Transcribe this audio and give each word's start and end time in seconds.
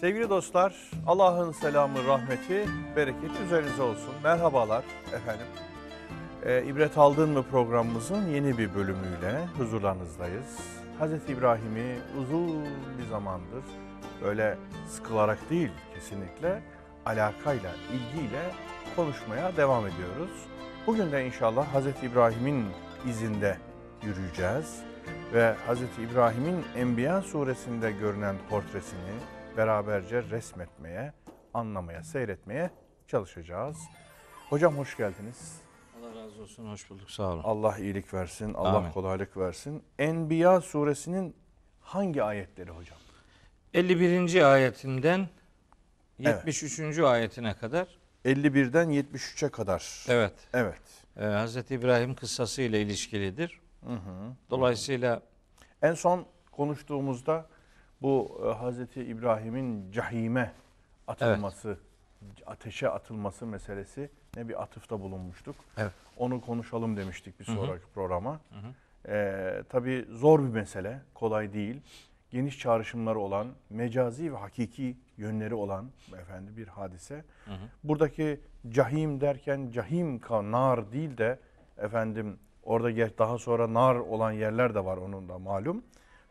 Sevgili 0.00 0.30
dostlar, 0.30 0.90
Allah'ın 1.06 1.52
selamı, 1.52 2.06
rahmeti, 2.06 2.66
bereketi 2.96 3.42
üzerinize 3.46 3.82
olsun. 3.82 4.14
Merhabalar 4.22 4.84
efendim. 5.12 5.46
Ee, 6.44 6.64
İbret 6.66 6.98
Aldın 6.98 7.30
mı 7.30 7.42
programımızın 7.50 8.28
yeni 8.28 8.58
bir 8.58 8.74
bölümüyle 8.74 9.46
huzurlarınızdayız. 9.58 10.58
Hazreti 10.98 11.32
İbrahim'i 11.32 11.98
uzun 12.20 12.64
bir 12.98 13.04
zamandır 13.10 13.64
öyle 14.24 14.58
sıkılarak 14.88 15.50
değil 15.50 15.70
kesinlikle 15.94 16.62
alakayla, 17.06 17.70
ilgiyle 17.92 18.42
konuşmaya 18.96 19.56
devam 19.56 19.86
ediyoruz. 19.86 20.46
Bugün 20.86 21.12
de 21.12 21.26
inşallah 21.26 21.74
Hazreti 21.74 22.06
İbrahim'in 22.06 22.64
izinde 23.08 23.58
yürüyeceğiz 24.02 24.80
ve 25.32 25.54
Hazreti 25.66 26.02
İbrahim'in 26.02 26.64
Enbiya 26.76 27.22
suresinde 27.22 27.92
görünen 27.92 28.36
portresini 28.50 29.14
beraberce 29.56 30.22
resmetmeye, 30.22 31.12
anlamaya, 31.54 32.02
seyretmeye 32.02 32.70
çalışacağız. 33.08 33.76
Hocam 34.50 34.78
hoş 34.78 34.96
geldiniz. 34.96 35.60
Allah 36.00 36.22
razı 36.24 36.42
olsun, 36.42 36.70
hoş 36.70 36.90
bulduk, 36.90 37.10
sağ 37.10 37.22
olun. 37.32 37.42
Allah 37.44 37.78
iyilik 37.78 38.14
versin, 38.14 38.54
Allah 38.54 38.76
Amin. 38.76 38.90
kolaylık 38.90 39.36
versin. 39.36 39.82
Enbiya 39.98 40.60
suresinin 40.60 41.36
hangi 41.80 42.22
ayetleri 42.22 42.70
hocam? 42.70 42.98
51. 43.74 44.52
ayetinden 44.52 45.28
Evet. 46.20 46.46
73. 46.46 46.98
ayetine 46.98 47.54
kadar 47.56 47.88
51'den 48.24 48.88
73'e 48.90 49.48
kadar. 49.48 50.04
evet 50.08 50.32
Evet. 50.54 50.80
e, 51.16 51.20
Hz. 51.46 51.56
İbrahim 51.70 52.14
kıssası 52.14 52.62
ile 52.62 52.82
ilişkilidir. 52.82 53.60
Dolayısıyla 54.50 55.22
En 55.82 55.94
son 55.94 56.26
konuştuğumuzda 56.52 57.46
bu 58.04 58.40
e, 58.44 58.54
Hazreti 58.54 59.04
İbrahim'in 59.04 59.92
cahime 59.92 60.52
atılması, 61.06 61.78
ateşe 62.46 62.88
atılması 62.88 63.46
meselesi 63.46 64.10
ne 64.36 64.48
bir 64.48 64.62
atıfta 64.62 65.00
bulunmuştuk. 65.00 65.56
Evet. 65.76 65.92
Onu 66.16 66.40
konuşalım 66.40 66.96
demiştik 66.96 67.40
bir 67.40 67.44
sonraki 67.44 67.84
programa. 67.94 68.40
Ee, 69.08 69.62
tabii 69.68 70.06
zor 70.10 70.40
bir 70.40 70.48
mesele, 70.48 71.00
kolay 71.14 71.52
değil. 71.52 71.80
Geniş 72.30 72.58
çağrışımları 72.58 73.18
olan, 73.18 73.46
mecazi 73.70 74.32
ve 74.32 74.36
hakiki 74.36 74.96
yönleri 75.16 75.54
olan 75.54 75.86
efendi 76.20 76.56
bir 76.56 76.68
hadise. 76.68 77.24
Buradaki 77.84 78.40
cahim 78.68 79.20
derken 79.20 79.70
cahim 79.70 80.18
ka 80.18 80.50
nar 80.50 80.92
değil 80.92 81.18
de 81.18 81.38
efendim 81.78 82.38
orada 82.62 82.90
ger- 82.90 83.18
daha 83.18 83.38
sonra 83.38 83.74
nar 83.74 83.94
olan 83.94 84.32
yerler 84.32 84.74
de 84.74 84.84
var 84.84 84.96
onun 84.96 85.28
da 85.28 85.38
malum. 85.38 85.82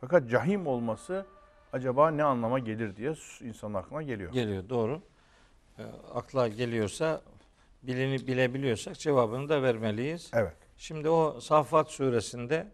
Fakat 0.02 0.30
cahim 0.30 0.68
olması 0.68 1.26
acaba 1.74 2.12
ne 2.12 2.24
anlama 2.24 2.60
gelir 2.60 2.96
diye 2.96 3.14
insanın 3.42 3.74
aklına 3.74 4.02
geliyor. 4.02 4.32
geliyor 4.32 4.70
doğru. 4.70 5.02
E, 5.80 5.84
akla 6.14 6.48
geliyorsa 6.48 7.22
bilini 7.84 8.28
bilebiliyorsak 8.28 9.00
cevabını 9.00 9.50
da 9.50 9.64
vermeliyiz. 9.64 10.32
Evet. 10.34 10.54
Şimdi 10.78 11.10
o 11.10 11.40
Saffat 11.40 11.92
suresinde 11.92 12.68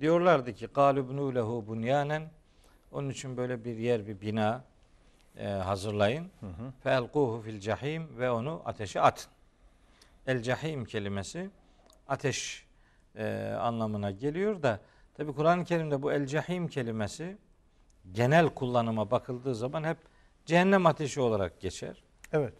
diyorlardı 0.00 0.54
ki 0.54 0.66
galibnu 0.66 1.34
lehu 1.34 1.64
bunyanen 1.66 2.30
onun 2.92 3.10
için 3.10 3.36
böyle 3.36 3.64
bir 3.64 3.76
yer 3.76 4.06
bir 4.06 4.20
bina 4.20 4.64
e, 5.36 5.46
hazırlayın. 5.46 6.30
Felquhu 6.82 7.42
fil 7.44 7.60
cahim 7.60 8.18
ve 8.18 8.30
onu 8.30 8.62
ateşe 8.64 9.00
atın. 9.00 9.32
El 10.26 10.42
cahim 10.42 10.84
kelimesi 10.84 11.50
ateş 12.08 12.66
e, 13.16 13.54
anlamına 13.60 14.10
geliyor 14.10 14.62
da 14.62 14.80
tabi 15.14 15.32
Kur'an-ı 15.32 15.64
Kerim'de 15.64 16.02
bu 16.02 16.12
el 16.12 16.26
cahim 16.26 16.68
kelimesi 16.68 17.36
genel 18.12 18.48
kullanıma 18.48 19.10
bakıldığı 19.10 19.54
zaman 19.54 19.84
hep 19.84 19.96
cehennem 20.46 20.86
ateşi 20.86 21.20
olarak 21.20 21.60
geçer. 21.60 22.02
Evet. 22.32 22.54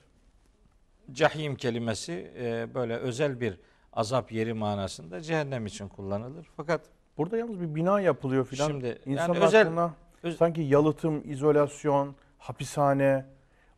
Cahim 1.12 1.56
kelimesi 1.56 2.32
e, 2.38 2.74
böyle 2.74 2.96
özel 2.96 3.40
bir 3.40 3.58
azap 3.92 4.32
yeri 4.32 4.54
manasında 4.54 5.20
cehennem 5.20 5.66
için 5.66 5.88
kullanılır. 5.88 6.46
Fakat 6.56 6.80
Burada 7.18 7.36
yalnız 7.36 7.60
bir 7.60 7.74
bina 7.74 8.00
yapılıyor 8.00 8.44
filan. 8.46 8.68
Şimdi, 8.68 8.98
İnsanın 9.06 9.34
yani 9.34 9.44
özel- 9.44 9.66
aklına 9.66 9.94
öz- 10.22 10.36
sanki 10.36 10.60
yalıtım, 10.60 11.22
izolasyon, 11.30 12.14
hapishane, 12.38 13.26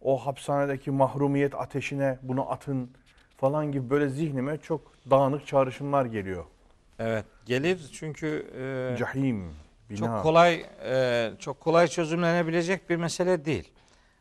o 0.00 0.16
hapishanedeki 0.26 0.90
mahrumiyet 0.90 1.54
ateşine 1.54 2.18
bunu 2.22 2.50
atın 2.50 2.90
falan 3.36 3.72
gibi 3.72 3.90
böyle 3.90 4.08
zihnime 4.08 4.58
çok 4.58 4.92
dağınık 5.10 5.46
çağrışımlar 5.46 6.04
geliyor. 6.04 6.44
evet 6.98 7.24
gelir 7.46 7.90
çünkü 7.92 8.46
e, 8.94 8.96
Cahim, 8.98 9.54
bina. 9.92 10.06
Çok 10.06 10.22
kolay 10.22 10.66
e, 10.84 11.30
çok 11.38 11.60
kolay 11.60 11.88
çözümlenebilecek 11.88 12.90
bir 12.90 12.96
mesele 12.96 13.44
değil. 13.44 13.72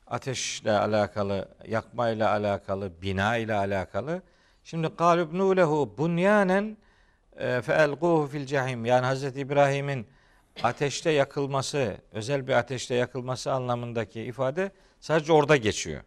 Ateşle 0.08 0.72
alakalı, 0.72 1.48
yakmayla 1.68 2.32
alakalı, 2.32 3.02
bina 3.02 3.38
ile 3.38 3.54
alakalı. 3.54 4.22
Şimdi 4.64 4.96
qalibnu 4.96 5.58
lehu 5.58 5.94
bunyanen 5.98 6.78
fe 7.38 7.74
elquhu 7.74 8.30
fil 8.32 8.46
cahim. 8.46 8.86
Yani 8.86 9.06
Hazreti 9.06 9.40
İbrahim'in 9.40 10.08
ateşte 10.64 11.12
yakılması, 11.12 11.98
özel 12.12 12.48
bir 12.48 12.54
ateşte 12.54 12.96
yakılması 12.96 13.52
anlamındaki 13.52 14.22
ifade 14.22 14.72
sadece 15.00 15.34
orada 15.34 15.56
geçiyor. 15.58 16.02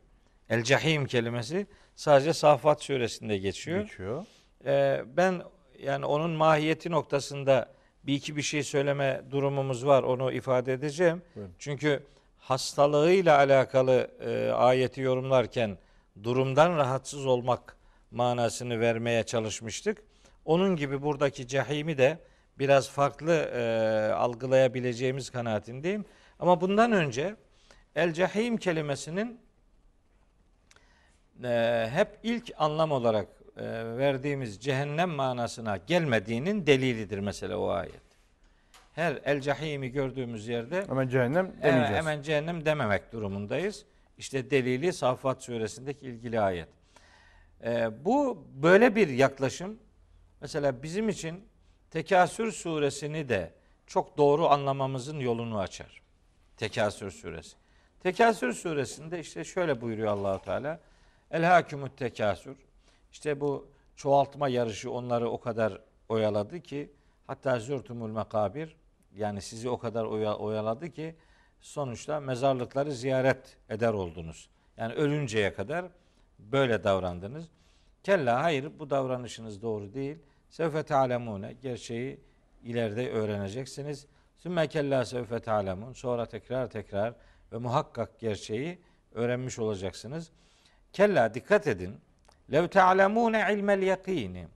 El 0.48 0.62
cahim 0.62 1.06
kelimesi 1.06 1.66
sadece 1.94 2.32
Safat 2.32 2.82
suresinde 2.82 3.38
geçiyor. 3.38 3.80
geçiyor. 3.80 4.24
Ee, 4.66 5.02
ben 5.16 5.42
yani 5.82 6.06
onun 6.06 6.30
mahiyeti 6.30 6.90
noktasında 6.90 7.74
bir 8.06 8.14
iki 8.14 8.36
bir 8.36 8.42
şey 8.42 8.62
söyleme 8.62 9.22
durumumuz 9.30 9.86
var. 9.86 10.02
Onu 10.02 10.32
ifade 10.32 10.72
edeceğim. 10.72 11.22
Buyurun. 11.36 11.52
Çünkü 11.58 12.02
hastalığıyla 12.38 13.36
alakalı 13.38 14.10
e, 14.20 14.50
ayeti 14.50 15.00
yorumlarken 15.00 15.78
durumdan 16.22 16.76
rahatsız 16.76 17.26
olmak 17.26 17.76
manasını 18.10 18.80
vermeye 18.80 19.22
çalışmıştık. 19.22 20.02
Onun 20.44 20.76
gibi 20.76 21.02
buradaki 21.02 21.48
cehimi 21.48 21.98
de 21.98 22.18
biraz 22.58 22.90
farklı 22.90 23.32
e, 23.32 24.12
algılayabileceğimiz 24.12 25.30
kanaatindeyim. 25.30 26.04
Ama 26.38 26.60
bundan 26.60 26.92
önce 26.92 27.36
el 27.96 28.12
cehim 28.12 28.56
kelimesinin 28.56 29.40
e, 31.44 31.88
hep 31.92 32.18
ilk 32.22 32.50
anlam 32.58 32.92
olarak 32.92 33.28
verdiğimiz 33.98 34.60
cehennem 34.60 35.10
manasına 35.10 35.76
gelmediğinin 35.76 36.66
delilidir 36.66 37.18
mesela 37.18 37.58
o 37.58 37.68
ayet. 37.68 38.04
Her 38.92 39.20
el 39.24 39.40
cehimi 39.40 39.88
gördüğümüz 39.88 40.48
yerde 40.48 40.86
Hemen 40.88 41.08
cehennem 41.08 41.52
demeyeceğiz. 41.62 41.96
hemen 41.96 42.22
cehennem 42.22 42.64
dememek 42.64 43.12
durumundayız. 43.12 43.84
İşte 44.18 44.50
delili 44.50 44.92
Safat 44.92 45.42
suresindeki 45.42 46.06
ilgili 46.06 46.40
ayet. 46.40 46.68
E, 47.64 48.04
bu 48.04 48.46
böyle 48.54 48.96
bir 48.96 49.08
yaklaşım 49.08 49.78
mesela 50.40 50.82
bizim 50.82 51.08
için 51.08 51.44
Tekasür 51.94 52.52
suresini 52.52 53.28
de 53.28 53.52
çok 53.86 54.18
doğru 54.18 54.48
anlamamızın 54.48 55.18
yolunu 55.18 55.58
açar. 55.58 56.02
Tekasür 56.56 57.10
suresi. 57.10 57.56
Tekasür 58.00 58.52
suresinde 58.52 59.20
işte 59.20 59.44
şöyle 59.44 59.80
buyuruyor 59.80 60.08
Allahu 60.08 60.44
Teala. 60.44 60.80
El 61.30 61.44
hakimut 61.44 61.98
tekasür. 61.98 62.56
İşte 63.14 63.40
bu 63.40 63.68
çoğaltma 63.96 64.48
yarışı 64.48 64.90
onları 64.90 65.30
o 65.30 65.40
kadar 65.40 65.80
oyaladı 66.08 66.60
ki 66.60 66.92
hatta 67.26 67.58
zürtumul 67.58 68.10
mekabir 68.10 68.76
yani 69.16 69.42
sizi 69.42 69.68
o 69.68 69.78
kadar 69.78 70.04
oya- 70.04 70.36
oyaladı 70.36 70.90
ki 70.90 71.16
sonuçta 71.60 72.20
mezarlıkları 72.20 72.92
ziyaret 72.92 73.56
eder 73.68 73.92
oldunuz. 73.92 74.48
Yani 74.76 74.94
ölünceye 74.94 75.54
kadar 75.54 75.86
böyle 76.38 76.84
davrandınız. 76.84 77.48
Kella 78.02 78.42
hayır 78.42 78.78
bu 78.78 78.90
davranışınız 78.90 79.62
doğru 79.62 79.94
değil. 79.94 80.18
Sevfe 80.50 80.82
ta'lemune 80.82 81.52
gerçeği 81.52 82.20
ileride 82.62 83.10
öğreneceksiniz. 83.10 84.06
Sümme 84.36 84.66
kella 84.66 85.04
sevfe 85.04 85.40
ta'lemun 85.40 85.92
sonra 85.92 86.26
tekrar 86.26 86.70
tekrar 86.70 87.14
ve 87.52 87.58
muhakkak 87.58 88.18
gerçeği 88.18 88.78
öğrenmiş 89.12 89.58
olacaksınız. 89.58 90.30
Kella 90.92 91.34
dikkat 91.34 91.66
edin. 91.66 92.03
Lev 92.52 92.68
ta'lemune 92.68 93.46
ilmel 93.52 93.82
yakini. 93.82 94.46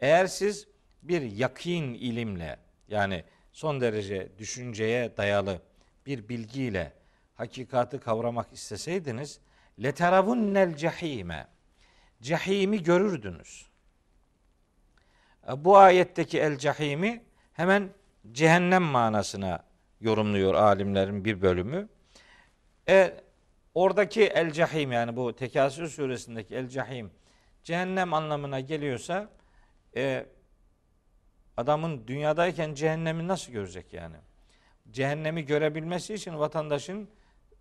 Eğer 0.00 0.26
siz 0.26 0.68
bir 1.02 1.22
yakin 1.22 1.94
ilimle 1.94 2.56
yani 2.88 3.24
son 3.52 3.80
derece 3.80 4.28
düşünceye 4.38 5.16
dayalı 5.16 5.62
bir 6.06 6.28
bilgiyle 6.28 6.92
hakikati 7.34 7.98
kavramak 7.98 8.52
isteseydiniz 8.52 9.40
leteravunnel 9.82 10.76
cehime 10.76 11.46
cehimi 12.22 12.82
görürdünüz. 12.82 13.66
Bu 15.56 15.78
ayetteki 15.78 16.40
el 16.40 16.58
cehimi 16.58 17.22
hemen 17.52 17.90
cehennem 18.32 18.82
manasına 18.82 19.64
yorumluyor 20.00 20.54
alimlerin 20.54 21.24
bir 21.24 21.42
bölümü. 21.42 21.88
E, 22.88 23.20
oradaki 23.82 24.22
el 24.22 24.50
cehim 24.50 24.92
yani 24.92 25.16
bu 25.16 25.36
Tekasür 25.36 25.88
suresindeki 25.88 26.54
el 26.54 26.68
cehim 26.68 27.10
cehennem 27.62 28.14
anlamına 28.14 28.60
geliyorsa 28.60 29.28
e, 29.96 30.26
adamın 31.56 32.06
dünyadayken 32.06 32.74
cehennemi 32.74 33.28
nasıl 33.28 33.52
görecek 33.52 33.92
yani? 33.92 34.16
Cehennemi 34.90 35.44
görebilmesi 35.44 36.14
için 36.14 36.38
vatandaşın 36.38 37.08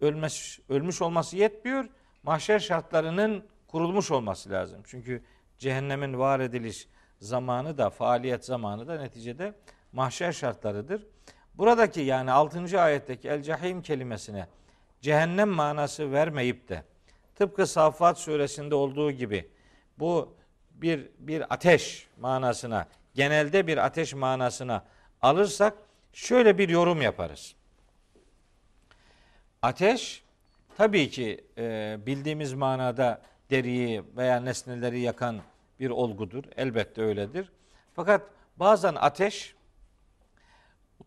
ölmüş, 0.02 0.60
ölmüş 0.70 1.02
olması 1.02 1.38
yetmiyor. 1.38 1.86
Mahşer 2.24 2.60
şartlarının 2.60 3.46
kurulmuş 3.68 4.12
olması 4.12 4.50
lazım. 4.50 4.82
Çünkü 4.86 5.24
cehennemin 5.58 6.20
var 6.20 6.40
ediliş 6.40 6.88
zamanı 7.20 7.78
da 7.78 7.90
faaliyet 7.90 8.46
zamanı 8.46 8.88
da 8.88 9.00
neticede 9.00 9.54
mahşer 9.92 10.32
şartlarıdır. 10.32 11.08
Buradaki 11.54 12.02
yani 12.02 12.32
6. 12.32 12.82
ayetteki 12.82 13.30
el 13.30 13.44
cahim 13.44 13.82
kelimesine 13.82 14.48
cehennem 15.02 15.50
manası 15.50 16.12
vermeyip 16.12 16.70
de 16.70 16.84
tıpkı 17.36 17.68
Saffat 17.68 18.20
suresinde 18.20 18.76
olduğu 18.76 19.12
gibi 19.12 19.50
bu 20.00 20.36
bir 20.72 21.10
bir 21.20 21.54
ateş 21.54 22.08
manasına 22.20 22.88
genelde 23.16 23.68
bir 23.68 23.78
ateş 23.78 24.14
manasına 24.14 24.86
alırsak 25.22 25.74
şöyle 26.14 26.58
bir 26.58 26.70
yorum 26.70 27.02
yaparız. 27.02 27.56
Ateş 29.62 30.24
tabii 30.78 31.10
ki 31.10 31.46
e, 31.58 31.98
bildiğimiz 32.06 32.54
manada 32.54 33.22
deriyi 33.50 34.04
veya 34.18 34.40
nesneleri 34.40 35.00
yakan 35.00 35.42
bir 35.80 35.90
olgudur. 35.90 36.44
Elbette 36.56 37.02
öyledir. 37.02 37.52
Fakat 37.96 38.22
bazen 38.58 38.96
ateş 38.96 39.56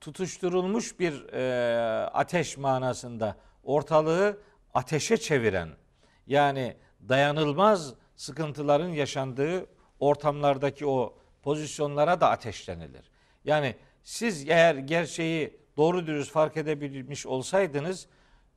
tutuşturulmuş 0.01 1.01
bir 1.01 1.33
e, 1.33 2.07
ateş 2.07 2.57
manasında 2.57 3.37
ortalığı 3.63 4.39
ateşe 4.75 5.17
çeviren 5.17 5.69
yani 6.27 6.77
dayanılmaz 7.09 7.95
sıkıntıların 8.17 8.89
yaşandığı 8.89 9.67
ortamlardaki 10.01 10.87
o 10.87 11.19
pozisyonlara 11.43 12.21
da 12.21 12.31
ateşlenilir. 12.31 13.11
Yani 13.45 13.77
siz 14.05 14.49
eğer 14.49 14.75
gerçeği 14.75 15.61
doğru 15.77 16.07
dürüst 16.07 16.33
fark 16.33 16.57
edebilmiş 16.57 17.27
olsaydınız 17.27 18.07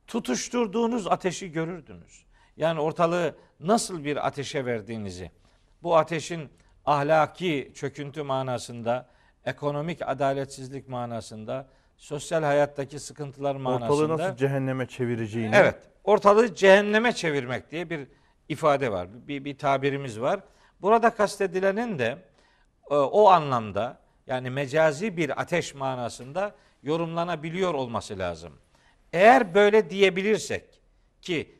tutuşturduğunuz 0.06 1.06
ateşi 1.06 1.52
görürdünüz. 1.52 2.24
Yani 2.56 2.80
ortalığı 2.80 3.36
nasıl 3.60 4.04
bir 4.04 4.26
ateşe 4.26 4.66
verdiğinizi, 4.66 5.30
bu 5.82 5.96
ateşin 5.96 6.50
ahlaki 6.84 7.72
çöküntü 7.74 8.22
manasında, 8.22 9.08
ekonomik 9.44 10.08
adaletsizlik 10.08 10.88
manasında, 10.88 11.68
sosyal 11.96 12.42
hayattaki 12.42 12.98
sıkıntılar 12.98 13.56
manasında. 13.56 13.92
Ortalığı 13.92 14.18
nasıl 14.18 14.36
cehenneme 14.36 14.86
çevireceğini. 14.86 15.56
Evet. 15.56 15.76
Ortalığı 16.04 16.54
cehenneme 16.54 17.12
çevirmek 17.12 17.70
diye 17.70 17.90
bir 17.90 18.08
ifade 18.48 18.92
var. 18.92 19.08
Bir, 19.28 19.44
bir 19.44 19.58
tabirimiz 19.58 20.20
var. 20.20 20.40
Burada 20.82 21.10
kastedilenin 21.10 21.98
de 21.98 22.18
e, 22.90 22.94
o 22.94 23.28
anlamda 23.28 23.98
yani 24.26 24.50
mecazi 24.50 25.16
bir 25.16 25.40
ateş 25.40 25.74
manasında 25.74 26.54
yorumlanabiliyor 26.82 27.74
olması 27.74 28.18
lazım. 28.18 28.52
Eğer 29.12 29.54
böyle 29.54 29.90
diyebilirsek 29.90 30.80
ki 31.22 31.58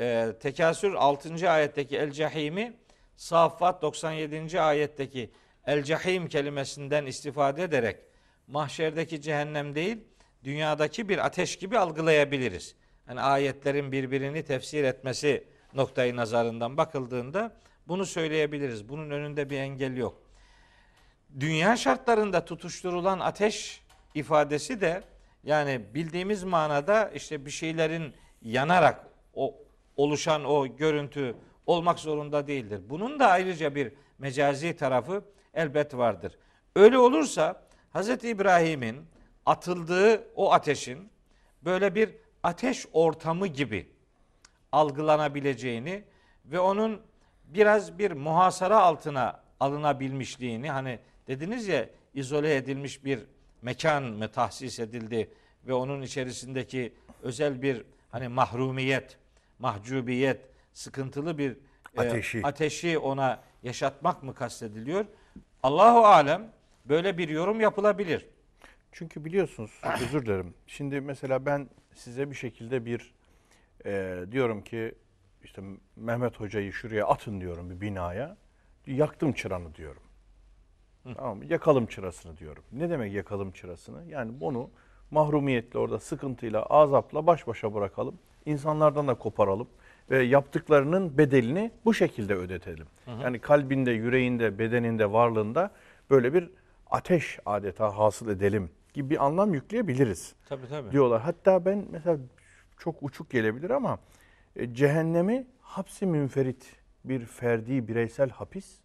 e, 0.00 0.32
Tekasür 0.40 0.94
6. 0.94 1.50
ayetteki 1.50 1.98
el 1.98 2.10
cahimi 2.10 2.76
Saffat 3.16 3.82
97. 3.82 4.60
ayetteki 4.60 5.30
el 5.66 5.82
cahim 5.82 6.28
kelimesinden 6.28 7.06
istifade 7.06 7.62
ederek 7.62 7.96
mahşerdeki 8.46 9.20
cehennem 9.20 9.74
değil 9.74 9.98
dünyadaki 10.44 11.08
bir 11.08 11.26
ateş 11.26 11.56
gibi 11.56 11.78
algılayabiliriz. 11.78 12.74
Yani 13.08 13.20
ayetlerin 13.20 13.92
birbirini 13.92 14.44
tefsir 14.44 14.84
etmesi 14.84 15.44
noktayı 15.74 16.16
nazarından 16.16 16.76
bakıldığında 16.76 17.56
bunu 17.88 18.06
söyleyebiliriz. 18.06 18.88
Bunun 18.88 19.10
önünde 19.10 19.50
bir 19.50 19.58
engel 19.58 19.96
yok. 19.96 20.22
Dünya 21.40 21.76
şartlarında 21.76 22.44
tutuşturulan 22.44 23.20
ateş 23.20 23.82
ifadesi 24.14 24.80
de 24.80 25.02
yani 25.44 25.80
bildiğimiz 25.94 26.44
manada 26.44 27.10
işte 27.14 27.46
bir 27.46 27.50
şeylerin 27.50 28.14
yanarak 28.42 29.06
o 29.34 29.54
oluşan 29.96 30.44
o 30.44 30.76
görüntü 30.76 31.36
olmak 31.66 31.98
zorunda 31.98 32.46
değildir. 32.46 32.80
Bunun 32.88 33.20
da 33.20 33.28
ayrıca 33.28 33.74
bir 33.74 33.92
mecazi 34.18 34.76
tarafı 34.76 35.24
elbet 35.54 35.94
vardır. 35.96 36.38
Öyle 36.76 36.98
olursa 36.98 37.63
Hz. 37.94 38.08
İbrahim'in 38.24 39.06
atıldığı 39.46 40.28
o 40.36 40.52
ateşin 40.52 41.10
böyle 41.64 41.94
bir 41.94 42.10
ateş 42.42 42.86
ortamı 42.92 43.46
gibi 43.46 43.88
algılanabileceğini 44.72 46.04
ve 46.46 46.60
onun 46.60 47.00
biraz 47.44 47.98
bir 47.98 48.12
muhasara 48.12 48.80
altına 48.80 49.40
alınabilmişliğini 49.60 50.70
hani 50.70 50.98
dediniz 51.28 51.68
ya 51.68 51.88
izole 52.14 52.56
edilmiş 52.56 53.04
bir 53.04 53.20
mekan 53.62 54.02
mı 54.02 54.28
tahsis 54.28 54.80
edildi 54.80 55.30
ve 55.66 55.72
onun 55.72 56.02
içerisindeki 56.02 56.92
özel 57.22 57.62
bir 57.62 57.84
hani 58.10 58.28
mahrumiyet, 58.28 59.18
mahcubiyet, 59.58 60.40
sıkıntılı 60.72 61.38
bir 61.38 61.56
e, 61.96 62.00
Ateşi. 62.00 62.40
ateşi 62.46 62.98
ona 62.98 63.40
yaşatmak 63.62 64.22
mı 64.22 64.34
kastediliyor? 64.34 65.04
Allahu 65.62 66.06
alem 66.06 66.52
böyle 66.84 67.18
bir 67.18 67.28
yorum 67.28 67.60
yapılabilir. 67.60 68.26
Çünkü 68.92 69.24
biliyorsunuz 69.24 69.80
özür 70.02 70.26
dilerim. 70.26 70.54
Şimdi 70.66 71.00
mesela 71.00 71.46
ben 71.46 71.68
size 71.94 72.30
bir 72.30 72.36
şekilde 72.36 72.84
bir 72.84 73.14
e, 73.86 74.24
diyorum 74.32 74.62
ki 74.62 74.94
işte 75.44 75.62
Mehmet 75.96 76.40
Hoca'yı 76.40 76.72
şuraya 76.72 77.06
atın 77.06 77.40
diyorum 77.40 77.70
bir 77.70 77.80
binaya. 77.80 78.36
Yaktım 78.86 79.32
çıranı 79.32 79.74
diyorum. 79.74 80.02
Tamam 81.16 81.38
mı? 81.38 81.44
Yakalım 81.44 81.86
çırasını 81.86 82.36
diyorum. 82.38 82.64
Ne 82.72 82.90
demek 82.90 83.12
yakalım 83.12 83.50
çırasını? 83.50 84.10
Yani 84.10 84.40
bunu 84.40 84.70
mahrumiyetle 85.10 85.78
orada 85.78 85.98
sıkıntıyla, 85.98 86.62
azapla 86.62 87.26
baş 87.26 87.46
başa 87.46 87.74
bırakalım. 87.74 88.18
İnsanlardan 88.46 89.08
da 89.08 89.14
koparalım 89.14 89.68
ve 90.10 90.22
yaptıklarının 90.22 91.18
bedelini 91.18 91.70
bu 91.84 91.94
şekilde 91.94 92.34
ödetelim. 92.34 92.86
Yani 93.22 93.38
kalbinde, 93.38 93.90
yüreğinde, 93.90 94.58
bedeninde, 94.58 95.12
varlığında 95.12 95.70
böyle 96.10 96.34
bir 96.34 96.50
ateş 96.94 97.38
adeta 97.46 97.98
hasıl 97.98 98.28
edelim 98.28 98.70
gibi 98.94 99.10
bir 99.10 99.24
anlam 99.24 99.54
yükleyebiliriz 99.54 100.34
Tabii 100.48 100.68
tabii. 100.68 100.90
diyorlar. 100.90 101.22
Hatta 101.22 101.64
ben 101.64 101.86
mesela 101.90 102.18
çok 102.78 103.02
uçuk 103.02 103.30
gelebilir 103.30 103.70
ama 103.70 103.98
e, 104.56 104.74
cehennemi 104.74 105.46
hapsi 105.60 106.06
münferit 106.06 106.76
bir 107.04 107.24
ferdi 107.24 107.88
bireysel 107.88 108.30
hapis 108.30 108.80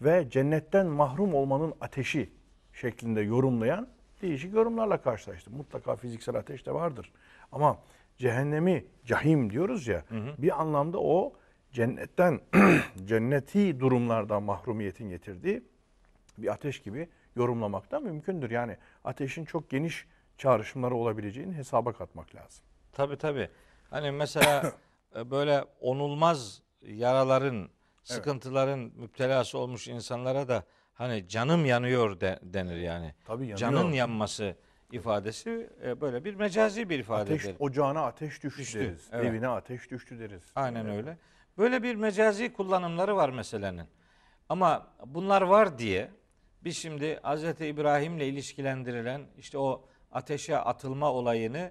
ve 0.00 0.30
cennetten 0.30 0.86
mahrum 0.86 1.34
olmanın 1.34 1.74
ateşi 1.80 2.30
şeklinde 2.72 3.20
yorumlayan 3.20 3.88
değişik 4.22 4.54
yorumlarla 4.54 5.02
karşılaştım. 5.02 5.56
Mutlaka 5.56 5.96
fiziksel 5.96 6.36
ateş 6.36 6.66
de 6.66 6.74
vardır. 6.74 7.12
Ama 7.52 7.78
cehennemi 8.16 8.84
cahim 9.04 9.50
diyoruz 9.50 9.86
ya 9.86 10.04
bir 10.38 10.60
anlamda 10.60 10.98
o 11.00 11.32
cennetten 11.72 12.40
cenneti 13.04 13.80
durumlardan 13.80 14.42
mahrumiyetin 14.42 15.08
getirdiği 15.08 15.62
bir 16.38 16.48
ateş 16.52 16.82
gibi 16.82 17.08
yorumlamak 17.36 17.90
da 17.90 18.00
mümkündür. 18.00 18.50
Yani 18.50 18.76
ateşin 19.04 19.44
çok 19.44 19.70
geniş 19.70 20.06
çağrışımları 20.38 20.94
olabileceğini 20.94 21.54
hesaba 21.54 21.92
katmak 21.92 22.34
lazım. 22.34 22.64
Tabii 22.92 23.16
tabii. 23.16 23.48
Hani 23.90 24.10
mesela 24.10 24.72
e, 25.16 25.30
böyle 25.30 25.64
onulmaz 25.80 26.62
yaraların, 26.82 27.68
sıkıntıların 28.02 28.78
müptelası 28.78 29.58
olmuş 29.58 29.88
insanlara 29.88 30.48
da 30.48 30.64
hani 30.94 31.28
canım 31.28 31.66
yanıyor 31.66 32.20
de, 32.20 32.38
denir 32.42 32.76
yani. 32.76 33.14
Tabii 33.24 33.42
yanıyor. 33.42 33.58
Canın 33.58 33.92
yanması 33.92 34.56
ifadesi 34.92 35.70
e, 35.84 36.00
böyle 36.00 36.24
bir 36.24 36.34
mecazi 36.34 36.90
bir 36.90 36.98
ifadedir. 36.98 37.34
Ateş 37.34 37.56
ocağına 37.58 38.04
ateş 38.04 38.42
düştü, 38.42 38.58
Düştü, 38.58 38.80
deriz. 38.80 39.08
evet. 39.12 39.24
Evine 39.26 39.48
ateş 39.48 39.90
düştü 39.90 40.18
deriz. 40.18 40.42
Aynen 40.54 40.88
öyle. 40.88 41.18
Böyle 41.58 41.82
bir 41.82 41.94
mecazi 41.94 42.52
kullanımları 42.52 43.16
var 43.16 43.30
meselenin. 43.30 43.86
Ama 44.48 44.86
bunlar 45.06 45.42
var 45.42 45.78
diye 45.78 46.10
biz 46.64 46.76
şimdi 46.76 47.20
Hz. 47.24 47.44
İbrahim'le 47.60 48.20
ilişkilendirilen 48.20 49.22
işte 49.38 49.58
o 49.58 49.84
ateşe 50.12 50.58
atılma 50.58 51.12
olayını 51.12 51.70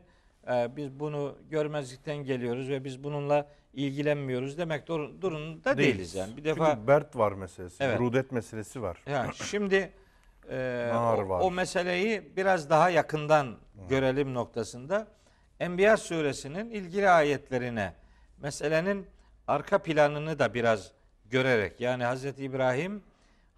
e, 0.51 0.75
biz 0.75 0.99
bunu 0.99 1.37
görmezlikten 1.49 2.17
geliyoruz 2.17 2.69
ve 2.69 2.83
biz 2.83 3.03
bununla 3.03 3.47
ilgilenmiyoruz 3.73 4.57
demek 4.57 4.87
dur- 4.87 5.21
durumunda 5.21 5.77
değiliz 5.77 6.15
yani. 6.15 6.37
Bir 6.37 6.43
defa 6.43 6.71
Çünkü 6.75 6.87
bert 6.87 7.15
var 7.15 7.31
meselesi, 7.31 7.83
Evet. 7.83 7.99
brudet 7.99 8.31
meselesi 8.31 8.81
var. 8.81 8.97
yani 9.07 9.31
şimdi 9.35 9.91
e, 10.49 10.89
Nar 10.93 11.17
o, 11.17 11.29
var. 11.29 11.41
o 11.43 11.51
meseleyi 11.51 12.35
biraz 12.35 12.69
daha 12.69 12.89
yakından 12.89 13.57
görelim 13.89 14.33
noktasında 14.33 15.07
Enbiya 15.59 15.97
suresinin 15.97 16.69
ilgili 16.71 17.09
ayetlerine 17.09 17.93
meselenin 18.41 19.07
arka 19.47 19.77
planını 19.77 20.39
da 20.39 20.53
biraz 20.53 20.91
görerek 21.29 21.81
yani 21.81 22.03
Hazreti 22.03 22.43
İbrahim 22.43 23.03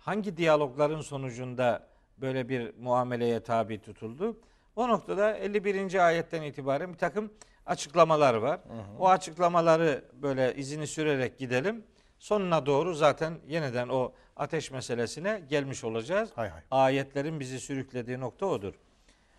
hangi 0.05 0.38
diyalogların 0.38 1.01
sonucunda 1.01 1.88
böyle 2.17 2.50
bir 2.50 2.74
muameleye 2.77 3.39
tabi 3.39 3.81
tutuldu? 3.81 4.38
O 4.75 4.89
noktada 4.89 5.38
51. 5.38 6.05
ayetten 6.07 6.41
itibaren 6.41 6.93
bir 6.93 6.97
takım 6.97 7.33
açıklamalar 7.65 8.33
var. 8.33 8.59
O 9.00 9.09
açıklamaları 9.09 10.05
böyle 10.13 10.55
izini 10.55 10.88
sürerek 10.88 11.38
gidelim. 11.38 11.83
Sonuna 12.19 12.65
doğru 12.65 12.93
zaten 12.93 13.33
yeniden 13.47 13.89
o 13.89 14.12
ateş 14.35 14.71
meselesine 14.71 15.41
gelmiş 15.50 15.83
olacağız. 15.83 16.29
Hay 16.35 16.50
hay. 16.50 16.62
Ayetlerin 16.71 17.39
bizi 17.39 17.59
sürüklediği 17.59 18.19
nokta 18.19 18.45
odur. 18.45 18.74